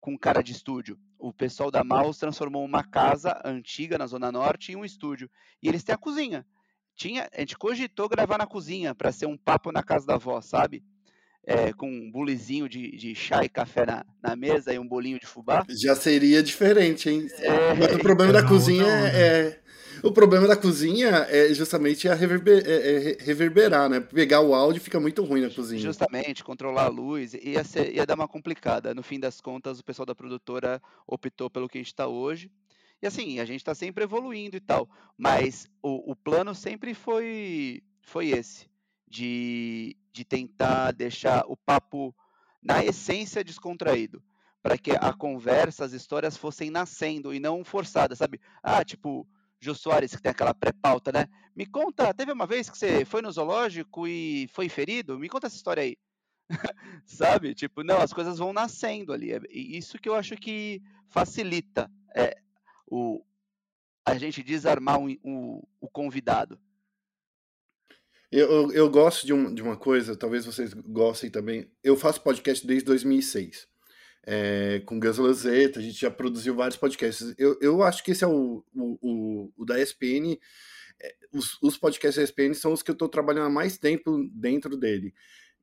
[0.00, 0.98] com cara de estúdio.
[1.18, 5.30] O pessoal da Maus transformou uma casa antiga na Zona Norte em um estúdio.
[5.62, 6.46] E eles têm a cozinha.
[6.94, 10.40] Tinha, a gente cogitou gravar na cozinha para ser um papo na casa da avó,
[10.40, 10.84] sabe?
[11.50, 15.18] É, com um bulizinho de, de chá e café na, na mesa e um bolinho
[15.18, 15.64] de fubá.
[15.70, 17.26] Já seria diferente, hein?
[17.38, 19.18] É, Mas o problema é da cozinha outra onda.
[19.18, 19.60] é.
[20.02, 23.98] O problema da cozinha é justamente a reverber- é- é re- reverberar, né?
[23.98, 25.80] Pegar o áudio fica muito ruim na cozinha.
[25.80, 28.94] Justamente, controlar a luz, ia, ser- ia dar uma complicada.
[28.94, 32.50] No fim das contas, o pessoal da produtora optou pelo que a gente está hoje.
[33.02, 34.88] E assim, a gente está sempre evoluindo e tal.
[35.16, 38.66] Mas o, o plano sempre foi, foi esse:
[39.08, 42.14] de, de tentar deixar o papo,
[42.62, 44.22] na essência, descontraído.
[44.62, 48.40] Para que a conversa, as histórias fossem nascendo e não forçadas, sabe?
[48.62, 49.26] Ah, tipo,
[49.60, 51.26] Jô Soares, que tem aquela pré-pauta, né?
[51.54, 55.18] Me conta, teve uma vez que você foi no zoológico e foi ferido?
[55.18, 55.96] Me conta essa história aí.
[57.06, 57.54] Sabe?
[57.54, 59.32] Tipo, não, as coisas vão nascendo ali.
[59.32, 62.36] É e isso que eu acho que facilita é,
[62.86, 63.24] o,
[64.04, 66.58] a gente desarmar o, o, o convidado.
[68.30, 71.70] Eu, eu, gosto de, um- de uma coisa, talvez vocês gostem também.
[71.82, 73.66] Eu faço podcast desde 2006.
[74.30, 77.34] É, com Gus Lanzetta, a gente já produziu vários podcasts.
[77.38, 80.38] Eu, eu acho que esse é o, o, o, o da ESPN.
[81.00, 84.28] é, Os, os podcasts da ESPN são os que eu estou trabalhando há mais tempo
[84.30, 85.14] dentro dele.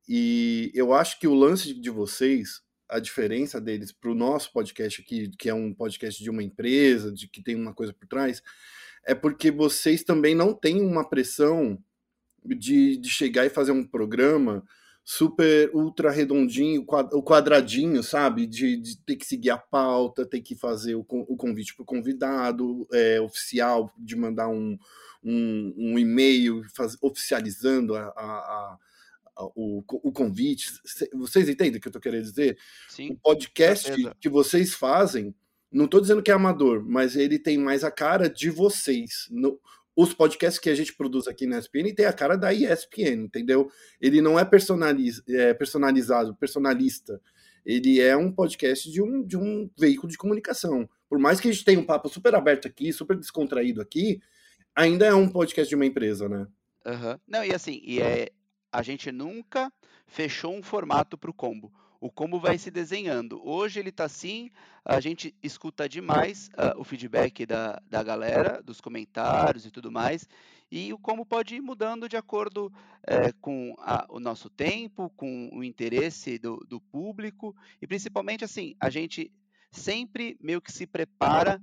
[0.08, 5.00] E eu acho que o lance de vocês, a diferença deles para o nosso podcast
[5.00, 8.42] aqui, que é um podcast de uma empresa, de que tem uma coisa por trás,
[9.04, 11.78] é porque vocês também não têm uma pressão
[12.54, 14.62] de, de chegar e fazer um programa
[15.04, 18.44] super ultra redondinho, o quadradinho, sabe?
[18.46, 21.86] De, de ter que seguir a pauta, ter que fazer o, o convite para o
[21.86, 24.76] convidado é, oficial, de mandar um,
[25.22, 28.78] um, um e-mail faz- oficializando a, a-
[29.36, 30.72] a- o, o convite.
[30.84, 32.56] Cê- Vocês entendem o que eu estou querendo dizer?
[32.88, 34.16] o Sim, podcast certeza.
[34.20, 35.32] que vocês fazem,
[35.70, 39.28] não estou dizendo que é amador, mas ele tem mais a cara de vocês.
[39.30, 39.60] No-
[39.96, 43.70] os podcasts que a gente produz aqui na ESPN tem a cara da ESPN, entendeu?
[43.98, 47.18] Ele não é, personaliz, é personalizado, personalista.
[47.64, 50.88] Ele é um podcast de um, de um veículo de comunicação.
[51.08, 54.20] Por mais que a gente tenha um papo super aberto aqui, super descontraído aqui,
[54.74, 56.46] ainda é um podcast de uma empresa, né?
[56.84, 57.18] Aham.
[57.26, 58.30] Não, e assim, e é,
[58.70, 59.72] a gente nunca
[60.06, 61.72] fechou um formato para o combo.
[62.00, 63.40] O combo vai se desenhando.
[63.46, 64.50] Hoje ele está assim,
[64.84, 70.28] a gente escuta demais ah, o feedback da, da galera, dos comentários e tudo mais,
[70.70, 72.72] e o combo pode ir mudando de acordo
[73.06, 78.74] eh, com a- o nosso tempo, com o interesse do, do público, e principalmente assim,
[78.80, 79.32] a gente
[79.70, 81.62] sempre meio que se prepara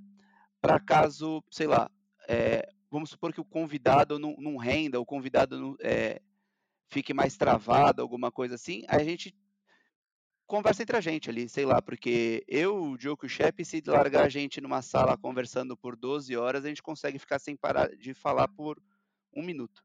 [0.61, 1.91] para caso, sei lá,
[2.27, 6.21] eh, vamos supor que o convidado não, não renda, o convidado não, eh,
[6.89, 9.35] fique mais travado, alguma coisa assim, a gente
[10.47, 13.81] conversa entre a gente ali, sei lá, porque eu, o Diogo e o Shep, se
[13.85, 17.89] largar a gente numa sala conversando por 12 horas, a gente consegue ficar sem parar
[17.95, 18.81] de falar por
[19.35, 19.83] um minuto.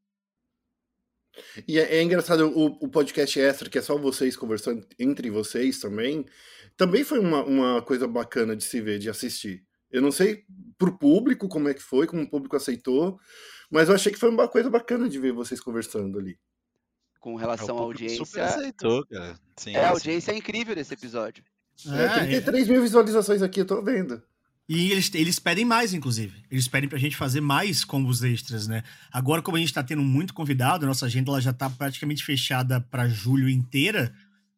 [1.66, 5.79] E é, é engraçado, o, o, podcast extra, que é só vocês conversando entre vocês
[5.79, 6.25] também,
[6.77, 9.64] também foi uma, uma coisa bacana de se ver, de assistir.
[9.90, 10.44] Eu não sei
[10.77, 13.18] pro público como é que foi, como o público aceitou,
[13.71, 16.38] mas eu achei que foi uma coisa bacana de ver vocês conversando ali.
[17.18, 18.24] Com relação à audiência.
[18.24, 19.38] Super aceitou, cara.
[19.57, 21.42] Sim, é, a audiência é incrível desse episódio.
[21.87, 22.72] É, 33 é.
[22.72, 24.22] mil visualizações aqui, eu tô vendo.
[24.68, 26.44] E eles, eles pedem mais, inclusive.
[26.50, 28.83] Eles pedem pra gente fazer mais combos extras, né?
[29.11, 32.22] Agora, como a gente tá tendo muito convidado, a nossa agenda ela já tá praticamente
[32.22, 34.12] fechada para julho inteira.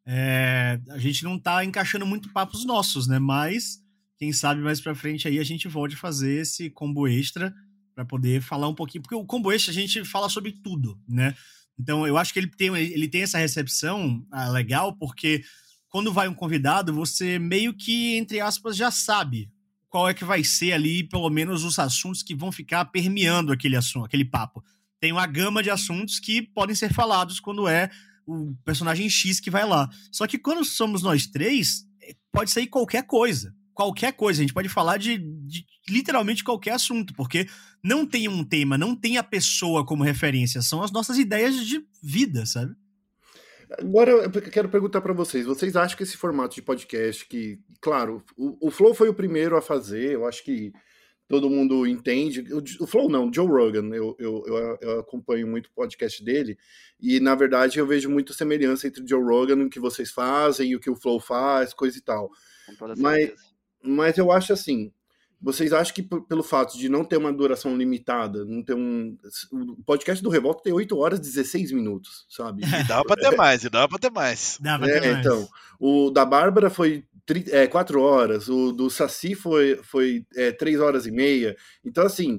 [0.05, 3.21] É, a gente não tá encaixando muito papos nossos, né?
[3.21, 3.79] Mas,
[4.17, 7.55] quem sabe mais pra frente aí a gente volte a fazer esse combo extra
[7.95, 9.03] para poder falar um pouquinho.
[9.03, 11.37] Porque o combo extra a gente fala sobre tudo, né?
[11.81, 15.43] Então, eu acho que ele tem, ele tem essa recepção ah, legal, porque
[15.89, 19.51] quando vai um convidado, você meio que, entre aspas, já sabe
[19.89, 23.77] qual é que vai ser ali, pelo menos, os assuntos que vão ficar permeando aquele
[23.77, 24.63] assunto, aquele papo.
[25.01, 27.91] Tem uma gama de assuntos que podem ser falados quando é
[28.27, 29.89] o personagem X que vai lá.
[30.13, 33.55] Só que quando somos nós três, é, pode sair qualquer coisa.
[33.75, 34.41] Qualquer coisa.
[34.41, 37.47] A gente pode falar de, de literalmente qualquer assunto, porque
[37.83, 40.63] não tem um tema, não tem a pessoa como referência.
[40.63, 42.75] São as nossas ideias de vida, sabe?
[43.79, 48.23] Agora eu quero perguntar para vocês: vocês acham que esse formato de podcast, que, claro,
[48.37, 50.73] o, o, Flow foi o primeiro a fazer, eu acho que
[51.29, 52.45] todo mundo entende.
[52.53, 56.59] O, o Flow não, Joe Rogan, eu, eu, eu, eu, acompanho muito o podcast dele,
[57.01, 60.71] e na verdade eu vejo muita semelhança entre o Joe Rogan, o que vocês fazem
[60.71, 62.31] e o que o Flow faz, coisa e tal.
[62.97, 63.33] Mas,
[63.83, 64.93] mas eu acho assim:
[65.41, 69.17] vocês acham que pelo fato de não ter uma duração limitada, não ter um.
[69.51, 72.63] O podcast do Revolta tem 8 horas e 16 minutos, sabe?
[72.63, 74.59] E dá pra ter mais, e dá pra ter mais.
[74.61, 75.27] Dá pra é, ter mais.
[75.27, 75.49] então.
[75.79, 77.05] O da Bárbara foi
[77.49, 81.57] é, 4 horas, o do Saci foi, foi é, 3 horas e meia.
[81.83, 82.39] Então, assim,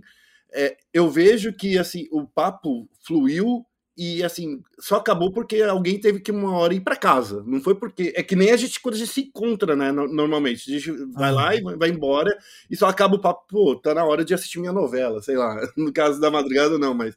[0.53, 3.65] é, eu vejo que assim, o papo fluiu
[3.97, 7.43] e assim, só acabou porque alguém teve que uma hora ir para casa.
[7.45, 8.13] Não foi porque.
[8.15, 9.91] É que nem a gente quando a gente se encontra, né?
[9.91, 10.73] Normalmente.
[10.73, 12.35] A gente vai ah, lá e vai embora
[12.69, 15.59] e só acaba o papo, pô, tá na hora de assistir minha novela, sei lá.
[15.75, 17.15] No caso da madrugada, não, mas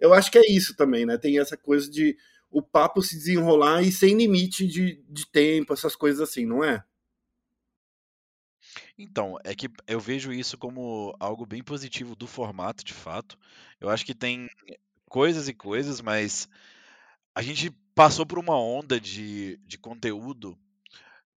[0.00, 1.16] eu acho que é isso também, né?
[1.16, 2.16] Tem essa coisa de
[2.50, 6.82] o papo se desenrolar e sem limite de, de tempo, essas coisas assim, não é?
[8.98, 13.38] Então, é que eu vejo isso como algo bem positivo do formato, de fato.
[13.80, 14.48] Eu acho que tem
[15.10, 16.48] coisas e coisas, mas
[17.34, 20.56] a gente passou por uma onda de, de conteúdo.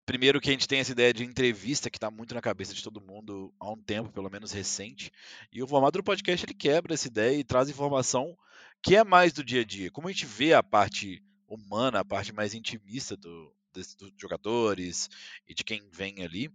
[0.05, 2.83] Primeiro que a gente tem essa ideia de entrevista que está muito na cabeça de
[2.83, 5.13] todo mundo há um tempo, pelo menos recente.
[5.53, 8.37] E o formato do podcast ele quebra essa ideia e traz informação
[8.83, 9.91] que é mais do dia a dia.
[9.93, 15.09] Como a gente vê a parte humana, a parte mais intimista do, dos jogadores
[15.47, 16.51] e de quem vem ali,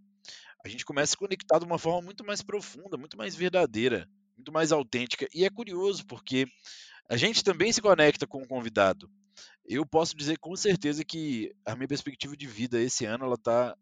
[0.66, 4.52] a gente começa a conectar de uma forma muito mais profunda, muito mais verdadeira, muito
[4.52, 5.30] mais autêntica.
[5.34, 6.46] E é curioso porque
[7.10, 9.10] a gente também se conecta com o convidado.
[9.66, 13.76] Eu posso dizer com certeza que a minha perspectiva de vida esse ano ela está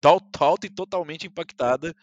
[0.00, 1.94] total e totalmente impactada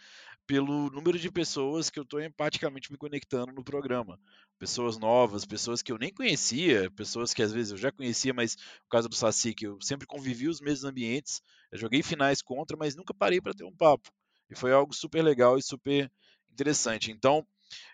[0.50, 4.20] pelo número de pessoas que eu estou empaticamente me conectando no programa.
[4.58, 8.56] Pessoas novas, pessoas que eu nem conhecia, pessoas que às vezes eu já conhecia, mas
[8.56, 11.40] no caso do Saci, que eu sempre convivi os mesmos ambientes,
[11.72, 14.10] eu joguei finais contra, mas nunca parei para ter um papo.
[14.50, 16.12] E foi algo super legal e super
[16.52, 17.12] interessante.
[17.12, 17.46] Então,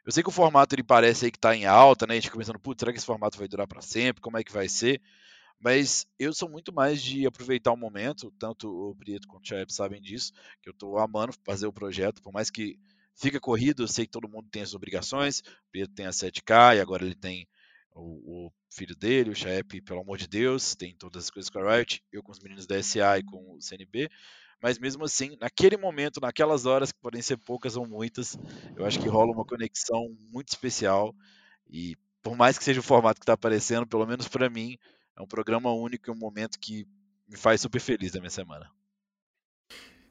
[0.05, 2.13] eu sei que o formato ele parece aí que está em alta, né?
[2.13, 4.21] A gente fica pensando, putz, será que esse formato vai durar para sempre?
[4.21, 5.01] Como é que vai ser?
[5.59, 9.73] Mas eu sou muito mais de aproveitar o momento, tanto o Prieto quanto o Chaep
[9.73, 12.77] sabem disso, que eu estou amando fazer o projeto, por mais que
[13.15, 16.75] fica corrido, eu sei que todo mundo tem as obrigações, o Prieto tem a 7K
[16.75, 17.47] e agora ele tem
[17.93, 21.59] o, o filho dele, o Chaep, pelo amor de Deus, tem todas as coisas com
[21.59, 24.09] a Riot, eu com os meninos da SA e com o CNB,
[24.61, 28.37] mas mesmo assim, naquele momento, naquelas horas, que podem ser poucas ou muitas,
[28.75, 31.13] eu acho que rola uma conexão muito especial.
[31.69, 34.77] E por mais que seja o formato que está aparecendo, pelo menos para mim,
[35.15, 36.87] é um programa único e um momento que
[37.27, 38.69] me faz super feliz da minha semana.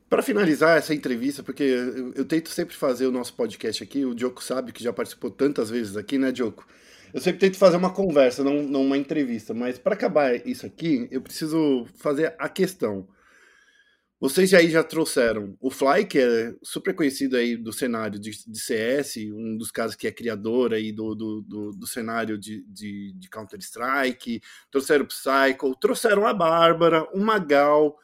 [0.08, 4.14] Para finalizar essa entrevista, porque eu, eu, tento sempre fazer o nosso podcast aqui, o
[4.14, 6.64] Diogo sabe que já participou tantas vezes aqui, né, Diogo?
[7.12, 11.08] Eu sempre tento fazer uma conversa, não, não uma entrevista, mas para acabar isso aqui,
[11.10, 13.08] eu preciso fazer a questão.
[14.24, 18.58] Vocês aí já trouxeram o Fly, que é super conhecido aí do cenário de, de
[18.58, 23.12] CS, um dos casos que é criador aí do, do, do, do cenário de, de,
[23.12, 27.94] de Counter-Strike, trouxeram o Psycho, trouxeram a Bárbara, o Magal.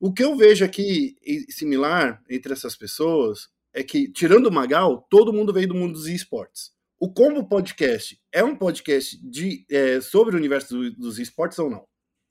[0.00, 1.16] O que eu vejo aqui
[1.48, 6.06] similar entre essas pessoas é que, tirando o Magal, todo mundo veio do mundo dos
[6.06, 6.70] esportes.
[7.00, 11.68] o Combo Podcast é um podcast de, é, sobre o universo do, dos esportes ou
[11.68, 11.84] não?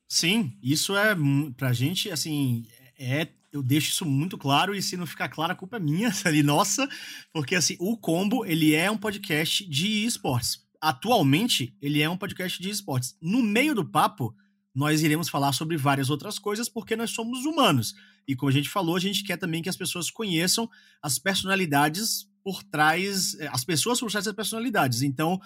[0.07, 1.13] Sim, isso é
[1.57, 2.65] pra gente, assim,
[2.97, 6.11] é eu deixo isso muito claro e se não ficar claro a culpa é minha,
[6.25, 6.89] ali nossa,
[7.31, 10.63] porque assim, o Combo, ele é um podcast de esportes.
[10.81, 13.15] Atualmente, ele é um podcast de esportes.
[13.21, 14.35] No meio do papo,
[14.75, 17.93] nós iremos falar sobre várias outras coisas porque nós somos humanos.
[18.27, 20.67] E como a gente falou, a gente quer também que as pessoas conheçam
[21.01, 25.03] as personalidades por trás, eh, as pessoas por trás das personalidades.
[25.03, 25.39] Então,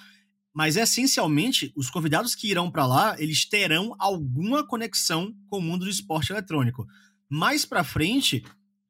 [0.53, 5.85] mas essencialmente, os convidados que irão para lá, eles terão alguma conexão com o mundo
[5.85, 6.87] do esporte eletrônico.
[7.29, 8.43] Mais para frente,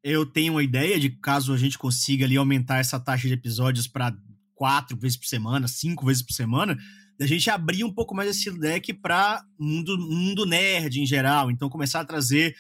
[0.04, 3.88] eu tenho uma ideia de caso a gente consiga ali aumentar essa taxa de episódios
[3.88, 4.16] para
[4.54, 6.78] quatro vezes por semana, cinco vezes por semana,
[7.18, 11.50] da gente abrir um pouco mais esse leque para mundo mundo nerd em geral.
[11.50, 12.56] Então começar a trazer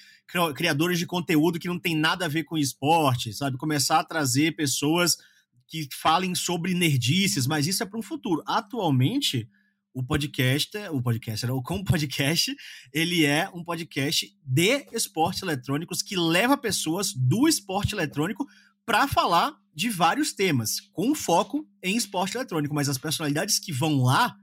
[0.55, 3.57] criadores de conteúdo que não tem nada a ver com esporte, sabe?
[3.57, 5.17] Começar a trazer pessoas
[5.67, 8.43] que falem sobre nerdices, mas isso é para um futuro.
[8.47, 9.47] Atualmente,
[9.97, 12.55] o podcast, o podcast, o Com Podcast,
[12.93, 18.45] ele é um podcast de esportes eletrônicos que leva pessoas do esporte eletrônico
[18.85, 24.03] para falar de vários temas, com foco em esporte eletrônico, mas as personalidades que vão
[24.03, 24.37] lá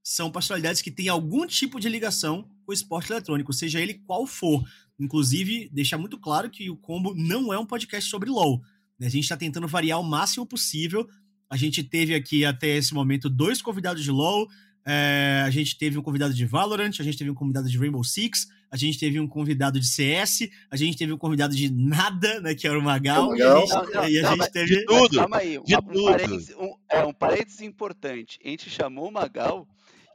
[0.00, 4.24] são personalidades que têm algum tipo de ligação com o esporte eletrônico, seja ele qual
[4.28, 4.64] for.
[4.96, 8.62] Inclusive, deixar muito claro que o Combo não é um podcast sobre LoL.
[8.96, 9.08] Né?
[9.08, 11.04] A gente está tentando variar o máximo possível.
[11.50, 14.48] A gente teve aqui até esse momento dois convidados de LoL,
[14.86, 18.02] é, a gente teve um convidado de Valorant, a gente teve um convidado de Rainbow
[18.02, 22.40] Six, a gente teve um convidado de CS, a gente teve um convidado de nada,
[22.40, 24.76] né, que era o Magal, e a gente, não, não, e a não, gente teve...
[24.76, 25.16] De tudo!
[25.18, 28.38] Calma aí, um, um, parênteses, um, é, um parênteses importante.
[28.44, 29.66] A gente chamou o Magal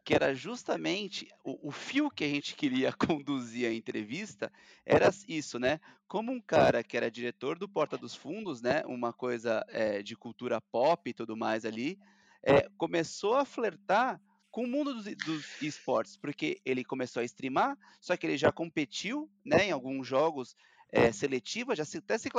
[0.06, 4.52] que era justamente o, o, fio que a gente queria conduzir a entrevista
[4.86, 5.80] era isso, né?
[6.08, 8.84] Como um cara que era diretor do Porta dos Fundos, né?
[8.86, 11.98] Uma coisa é, de cultura pop e tudo mais ali,
[12.44, 14.22] é, começou a flertar
[14.56, 18.54] com o mundo dos, dos esportes, porque ele começou a streamar, só que ele já
[18.54, 19.66] competiu, né?
[19.66, 20.56] Em alguns jogos
[20.90, 22.30] é, seletiva, já se, até se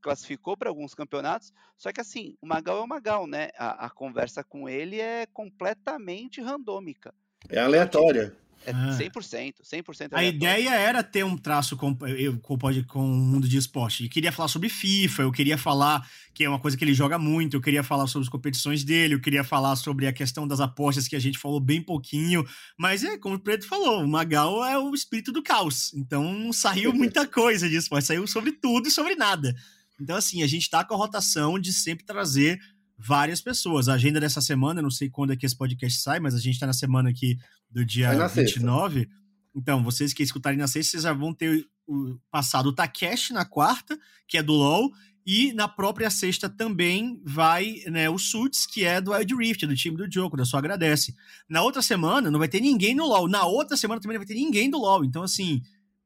[0.00, 3.48] classificou para alguns campeonatos, só que assim, o Magal é o Magal, né?
[3.58, 7.12] A, a conversa com ele é completamente randômica.
[7.48, 8.32] É aleatória.
[8.66, 13.56] É 100%, 100% A ideia era ter um traço com, com, com o mundo de
[13.56, 14.04] esporte.
[14.04, 17.18] Eu queria falar sobre FIFA, eu queria falar que é uma coisa que ele joga
[17.18, 20.60] muito, eu queria falar sobre as competições dele, eu queria falar sobre a questão das
[20.60, 22.46] apostas que a gente falou bem pouquinho.
[22.76, 25.92] Mas é, como o Preto falou, o Magal é o espírito do caos.
[25.94, 29.54] Então não saiu muita coisa disso, mas saiu sobre tudo e sobre nada.
[30.00, 32.58] Então, assim, a gente tá com a rotação de sempre trazer
[33.00, 33.88] várias pessoas.
[33.88, 36.58] A agenda dessa semana, não sei quando é que esse podcast sai, mas a gente
[36.58, 37.38] tá na semana aqui
[37.70, 39.00] do dia 29.
[39.00, 39.14] Sexta.
[39.56, 43.44] Então, vocês que escutarem na sexta, vocês já vão ter o, passado o Takeshi na
[43.44, 43.98] quarta,
[44.28, 44.92] que é do LoL,
[45.26, 49.76] e na própria sexta também vai né, o Suits, que é do Wild Rift, do
[49.76, 51.14] time do Joko, da só agradece.
[51.48, 53.28] Na outra semana não vai ter ninguém no LoL.
[53.28, 55.04] Na outra semana também não vai ter ninguém do LoL.
[55.04, 55.62] Então, assim,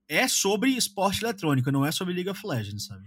[0.09, 3.05] é sobre esporte eletrônico, não é sobre League of Legends, sabe?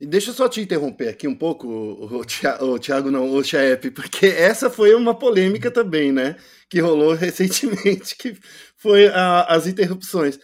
[0.00, 3.44] E deixa eu só te interromper aqui um pouco, o, Thiago, o Thiago não, o
[3.44, 6.36] Chaep, porque essa foi uma polêmica também, né?
[6.68, 8.36] Que rolou recentemente, que
[8.76, 10.38] foi a, as interrupções.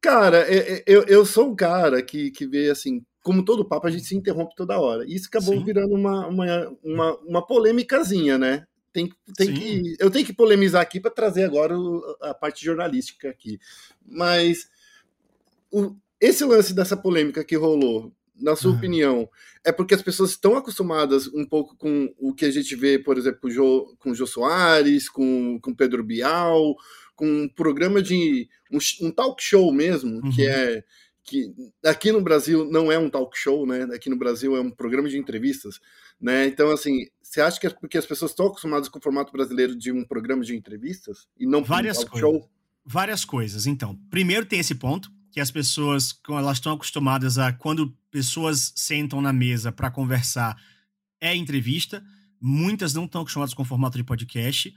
[0.00, 0.46] Cara,
[0.86, 4.16] eu, eu sou um cara que, que vê assim, como todo papo, a gente se
[4.16, 5.04] interrompe toda hora.
[5.06, 5.64] Isso acabou Sim.
[5.64, 8.66] virando uma, uma, uma, uma polêmicazinha, né?
[8.92, 11.74] Tem, tem que, eu tenho que polemizar aqui para trazer agora
[12.20, 13.58] a parte jornalística aqui.
[14.04, 14.68] Mas
[15.70, 18.76] o, esse lance dessa polêmica que rolou na sua uhum.
[18.76, 19.28] opinião,
[19.64, 23.16] é porque as pessoas estão acostumadas um pouco com o que a gente vê, por
[23.16, 26.74] exemplo, com o Jô, com o Jô Soares, com, com Pedro Bial,
[27.14, 28.48] com um programa de.
[28.70, 30.30] um, um talk show mesmo, uhum.
[30.30, 30.82] que é.
[31.22, 31.54] que
[31.84, 33.84] aqui no Brasil não é um talk show, né?
[33.94, 35.78] Aqui no Brasil é um programa de entrevistas,
[36.20, 36.46] né?
[36.46, 39.76] Então, assim, você acha que é porque as pessoas estão acostumadas com o formato brasileiro
[39.76, 42.30] de um programa de entrevistas e não Várias um talk coisas.
[42.30, 42.50] show?
[42.84, 43.66] Várias coisas.
[43.66, 49.22] Então, primeiro tem esse ponto que as pessoas elas estão acostumadas a quando pessoas sentam
[49.22, 50.56] na mesa para conversar
[51.20, 52.04] é entrevista.
[52.38, 54.72] Muitas não estão acostumadas com o formato de podcast.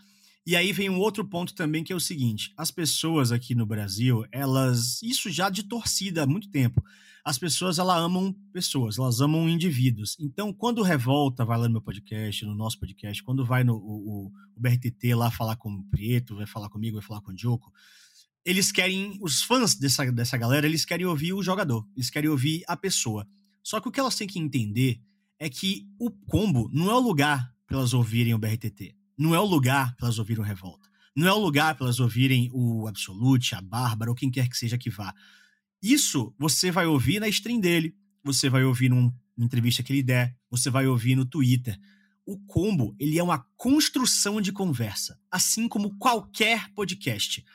[0.47, 3.65] E aí vem um outro ponto também que é o seguinte: as pessoas aqui no
[3.65, 6.81] Brasil, elas isso já de torcida há muito tempo.
[7.25, 10.15] As pessoas elas amam pessoas, elas amam indivíduos.
[10.19, 14.31] Então, quando Revolta vai lá no meu podcast, no nosso podcast, quando vai no o,
[14.55, 17.73] o BRTT lá falar com o Preto, vai falar comigo, vai falar com o Diogo,
[18.45, 22.63] eles querem, os fãs dessa, dessa galera, eles querem ouvir o jogador, eles querem ouvir
[22.67, 23.27] a pessoa.
[23.63, 25.01] Só que o que elas têm que entender
[25.39, 29.39] é que o combo não é o lugar para elas ouvirem o BRTT, não é
[29.39, 32.87] o lugar para elas ouvirem o Revolta, não é o lugar para elas ouvirem o
[32.87, 35.11] Absolute, a Bárbara ou quem quer que seja que vá.
[35.81, 40.37] Isso você vai ouvir na stream dele, você vai ouvir numa entrevista que ele der,
[40.51, 41.79] você vai ouvir no Twitter.
[42.27, 47.45] o combo, ele é uma construção de conversa, assim como qualquer podcast.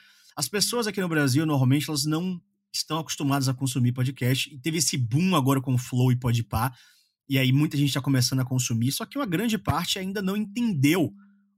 [0.41, 2.41] As pessoas aqui no Brasil, normalmente, elas não
[2.72, 6.72] estão acostumadas a consumir podcast, e teve esse boom agora com o Flow e Podpah,
[7.28, 10.34] e aí muita gente está começando a consumir, só que uma grande parte ainda não
[10.34, 11.12] entendeu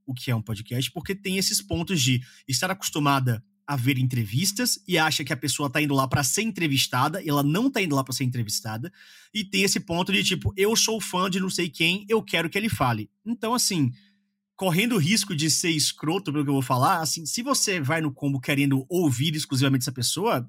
[0.05, 4.81] o que é um podcast, porque tem esses pontos de estar acostumada a ver entrevistas
[4.89, 7.81] e acha que a pessoa tá indo lá para ser entrevistada, e ela não tá
[7.81, 8.93] indo lá para ser entrevistada,
[9.33, 12.51] e tem esse ponto de tipo, eu sou fã de não sei quem, eu quero
[12.51, 13.09] que ele fale.
[13.25, 13.93] Então, assim,
[14.57, 18.01] correndo o risco de ser escroto pelo que eu vou falar, assim, se você vai
[18.01, 20.49] no combo querendo ouvir exclusivamente essa pessoa,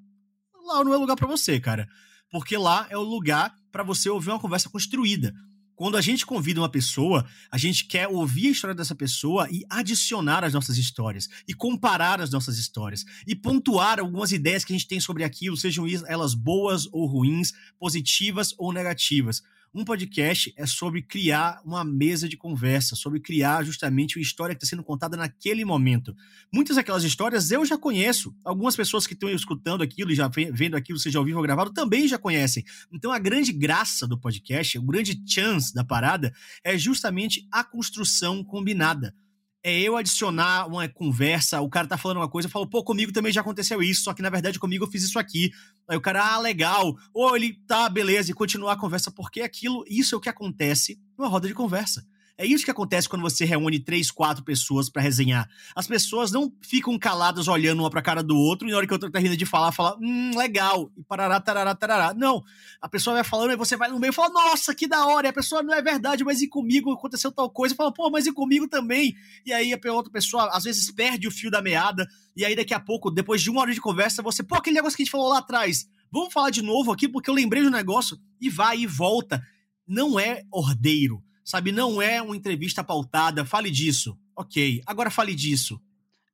[0.66, 1.88] lá não é lugar para você, cara.
[2.32, 5.34] Porque lá é o lugar para você ouvir uma conversa construída.
[5.76, 9.64] Quando a gente convida uma pessoa, a gente quer ouvir a história dessa pessoa e
[9.70, 14.78] adicionar as nossas histórias, e comparar as nossas histórias, e pontuar algumas ideias que a
[14.78, 19.42] gente tem sobre aquilo, sejam elas boas ou ruins, positivas ou negativas.
[19.76, 24.64] Um podcast é sobre criar uma mesa de conversa, sobre criar justamente uma história que
[24.64, 26.16] está sendo contada naquele momento.
[26.54, 28.36] Muitas daquelas histórias eu já conheço.
[28.46, 31.74] Algumas pessoas que estão escutando aquilo e já vendo aquilo, seja ao vivo ou gravado,
[31.74, 32.64] também já conhecem.
[32.92, 36.32] Então a grande graça do podcast, o grande chance da parada,
[36.64, 39.16] é justamente a construção combinada
[39.64, 43.14] é eu adicionar uma conversa, o cara tá falando uma coisa, eu falo, pô, comigo
[43.14, 45.52] também já aconteceu isso, só que na verdade comigo eu fiz isso aqui.
[45.88, 46.96] Aí o cara, ah, legal.
[47.14, 51.00] Ou ele, tá, beleza, e continuar a conversa, porque aquilo, isso é o que acontece
[51.18, 52.06] numa roda de conversa.
[52.36, 55.48] É isso que acontece quando você reúne três, quatro pessoas para resenhar.
[55.76, 58.94] As pessoas não ficam caladas olhando uma pra cara do outro e na hora que
[58.94, 62.12] o outro rindo de falar, fala, hum, legal, e parará, tarará, tarará.
[62.12, 62.44] Não.
[62.82, 65.28] A pessoa vai falando e você vai no meio e fala, nossa, que da hora.
[65.28, 67.76] E a pessoa, não é verdade, mas e comigo aconteceu tal coisa?
[67.76, 69.16] Fala, pô, mas e comigo também?
[69.46, 72.08] E aí a outra pessoa, às vezes, perde o fio da meada.
[72.36, 74.98] E aí daqui a pouco, depois de uma hora de conversa, você, pô, aquele negócio
[74.98, 77.70] que a gente falou lá atrás, vamos falar de novo aqui porque eu lembrei do
[77.70, 78.18] negócio.
[78.42, 79.40] E vai e volta.
[79.88, 81.72] Não é ordeiro sabe?
[81.72, 84.18] Não é uma entrevista pautada, fale disso.
[84.36, 85.82] Ok, agora fale disso.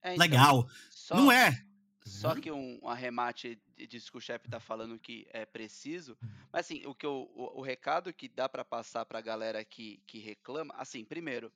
[0.02, 0.70] É, então, Legal.
[0.90, 1.66] Só, não é.
[2.06, 6.18] Só que um, arremate disso que o chefe está falando que é preciso.
[6.52, 9.64] Mas assim, o, que eu, o, o recado que dá para passar para a galera
[9.64, 11.52] que, que reclama, assim, primeiro,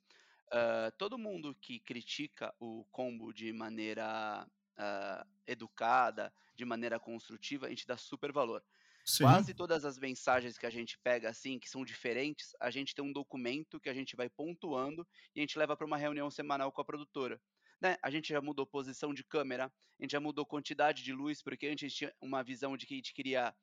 [0.48, 4.46] uh, todo mundo que critica o combo de maneira
[4.78, 8.62] uh, educada, de maneira construtiva, a gente dá super valor.
[9.04, 9.24] Sim.
[9.24, 13.04] Quase todas as mensagens que a gente pega assim, que são diferentes, a gente tem
[13.04, 16.72] um documento que a gente vai pontuando e a gente leva para uma reunião semanal
[16.72, 17.40] com a produtora.
[17.80, 17.98] Né?
[18.02, 21.66] A gente já mudou posição de câmera, a gente já mudou quantidade de luz, porque
[21.66, 23.54] antes a gente tinha uma visão de que a gente queria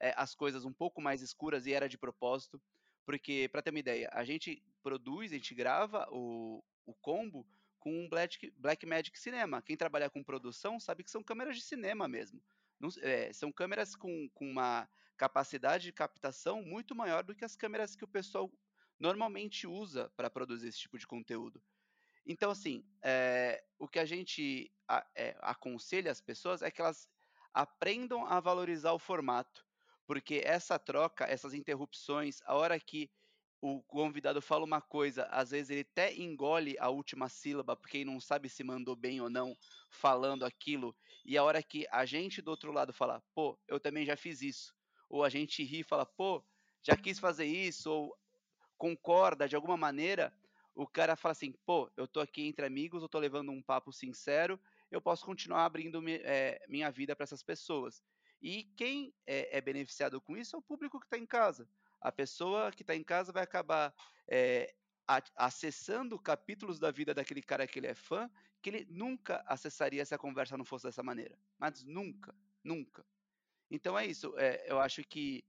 [0.00, 2.60] é, as coisas um pouco mais escuras e era de propósito.
[3.04, 7.46] Porque, para ter uma ideia, a gente produz, a gente grava o, o combo
[7.78, 9.62] com um Black, Black Magic Cinema.
[9.62, 12.42] Quem trabalha com produção sabe que são câmeras de cinema mesmo.
[12.78, 17.56] Não, é, são câmeras com, com uma capacidade de captação muito maior do que as
[17.56, 18.50] câmeras que o pessoal
[18.98, 21.62] normalmente usa para produzir esse tipo de conteúdo.
[22.26, 27.08] Então, assim, é, o que a gente a, é, aconselha as pessoas é que elas
[27.52, 29.66] aprendam a valorizar o formato,
[30.06, 33.10] porque essa troca, essas interrupções, a hora que
[33.60, 38.10] o convidado fala uma coisa, às vezes ele até engole a última sílaba, porque ele
[38.10, 39.56] não sabe se mandou bem ou não
[39.90, 40.94] falando aquilo,
[41.24, 44.42] e a hora que a gente do outro lado fala, pô, eu também já fiz
[44.42, 44.74] isso,
[45.08, 46.44] ou a gente ri e fala, pô,
[46.82, 48.16] já quis fazer isso, ou
[48.76, 50.32] concorda de alguma maneira,
[50.74, 53.92] o cara fala assim, pô, eu tô aqui entre amigos, eu tô levando um papo
[53.92, 58.00] sincero, eu posso continuar abrindo é, minha vida para essas pessoas.
[58.40, 61.68] E quem é, é beneficiado com isso é o público que está em casa
[62.00, 63.94] a pessoa que está em casa vai acabar
[64.28, 64.74] é,
[65.34, 68.30] acessando capítulos da vida daquele cara que ele é fã,
[68.60, 71.38] que ele nunca acessaria se a conversa não fosse dessa maneira.
[71.58, 73.04] Mas nunca, nunca.
[73.70, 74.34] Então é isso.
[74.38, 75.44] É, eu acho que,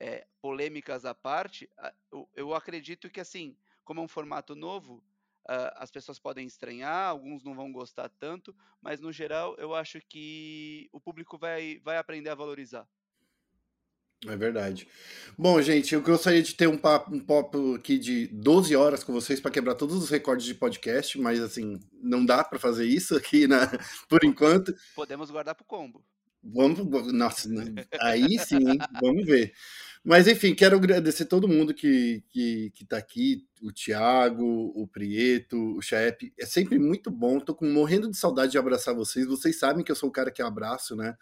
[0.00, 1.70] é, polêmicas à parte,
[2.10, 4.96] eu, eu, acredito que, assim, como é um formato novo,
[5.48, 10.00] uh, as pessoas podem estranhar, alguns não vão gostar tanto, mas no geral eu acho
[10.00, 12.88] que o público vai, vai aprender a valorizar.
[14.28, 14.88] É verdade.
[15.36, 19.12] Bom, gente, eu gostaria de ter um papo, um papo aqui de 12 horas com
[19.12, 23.16] vocês para quebrar todos os recordes de podcast, mas assim, não dá para fazer isso
[23.16, 23.66] aqui na,
[24.08, 24.74] por enquanto.
[24.94, 26.04] Podemos guardar para o combo.
[26.46, 27.48] Vamos, nossa,
[28.00, 29.54] aí sim, vamos ver.
[30.04, 35.56] Mas enfim, quero agradecer todo mundo que, que, que tá aqui, o Thiago, o Prieto,
[35.78, 36.34] o Chaep.
[36.38, 39.26] É sempre muito bom, tô com, morrendo de saudade de abraçar vocês.
[39.26, 41.16] Vocês sabem que eu sou o cara que abraço, né?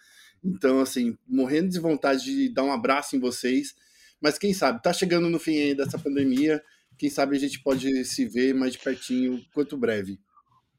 [0.45, 3.75] Então, assim, morrendo de vontade de dar um abraço em vocês.
[4.21, 6.63] Mas quem sabe, tá chegando no fim aí dessa pandemia.
[6.99, 10.21] Quem sabe a gente pode se ver mais de pertinho quanto breve.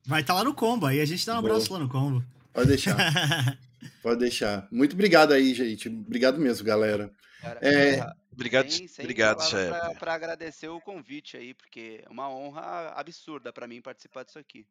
[0.05, 1.79] Vai estar tá lá no combo, aí a gente dá um abraço Boa.
[1.79, 2.23] lá no combo.
[2.53, 2.95] Pode deixar.
[4.01, 4.67] pode deixar.
[4.71, 5.89] Muito obrigado aí, gente.
[5.89, 7.11] Obrigado mesmo, galera.
[7.41, 8.05] Cara, é...
[8.31, 9.99] Obrigado, sem, sem obrigado, chefe.
[9.99, 14.65] Para agradecer o convite aí, porque é uma honra absurda para mim participar disso aqui.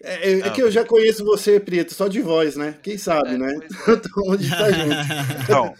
[0.00, 2.78] É, é, é que eu já conheço você, Prieto, só de voz, né?
[2.82, 3.52] Quem sabe, É, né?
[3.54, 3.66] é.
[3.92, 5.42] Então gente tá junto.
[5.42, 5.74] Então,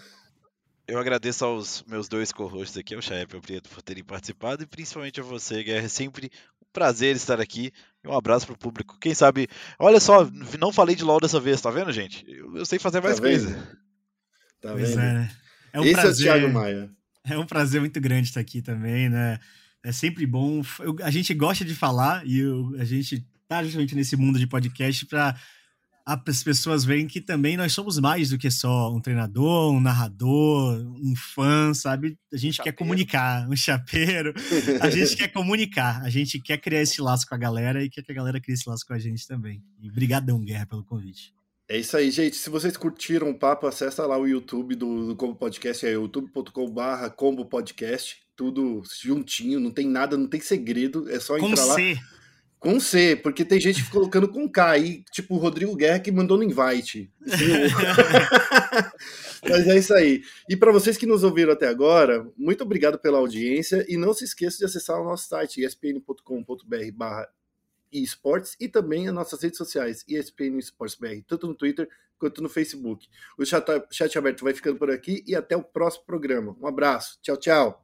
[0.87, 4.63] eu agradeço aos meus dois co-hosts aqui, ao Chaep e ao Prieto, por terem participado,
[4.63, 5.85] e principalmente a você, Guerra.
[5.85, 6.29] É sempre
[6.61, 7.71] um prazer estar aqui.
[8.03, 8.97] E um abraço pro público.
[8.99, 9.47] Quem sabe.
[9.79, 12.23] Olha só, não falei de LOL dessa vez, tá vendo, gente?
[12.29, 13.45] Eu, eu sei fazer mais Tá vendo?
[13.45, 13.77] coisa.
[14.61, 14.99] Tá Pois vendo?
[15.01, 15.31] é, né?
[15.73, 16.27] É um Esse prazer.
[16.27, 16.89] é o Thiago Maia.
[17.25, 19.39] É um prazer muito grande estar aqui também, né?
[19.83, 20.61] É sempre bom.
[20.79, 23.25] Eu- a gente gosta de falar e eu- a gente
[23.57, 25.35] tá justamente nesse mundo de podcast para
[26.05, 30.75] as pessoas verem que também nós somos mais do que só um treinador, um narrador,
[31.01, 32.17] um fã, sabe?
[32.31, 34.33] A gente quer comunicar, um chapeiro.
[34.81, 38.03] A gente quer comunicar, a gente quer criar esse laço com a galera e quer
[38.03, 39.63] que a galera crie esse laço com a gente também.
[39.81, 41.33] E brigadão, Guerra, pelo convite.
[41.69, 42.35] É isso aí, gente.
[42.35, 47.09] Se vocês curtiram o papo, acessa lá o YouTube do, do Combo Podcast, é youtube.com.br
[47.15, 51.75] Combo Podcast, tudo juntinho, não tem nada, não tem segredo, é só Com entrar lá.
[51.75, 51.97] C.
[52.63, 56.37] Com C, porque tem gente colocando com K aí, tipo o Rodrigo Guerra que mandou
[56.37, 57.11] no invite.
[59.43, 60.23] Mas é isso aí.
[60.47, 64.23] E para vocês que nos ouviram até agora, muito obrigado pela audiência e não se
[64.23, 67.27] esqueça de acessar o nosso site espn.com.br
[67.91, 72.47] esportes e também as nossas redes sociais, ESPN Esportes BR, tanto no Twitter quanto no
[72.47, 73.09] Facebook.
[73.37, 76.55] O chat, chat aberto vai ficando por aqui e até o próximo programa.
[76.61, 77.19] Um abraço.
[77.21, 77.83] Tchau, tchau.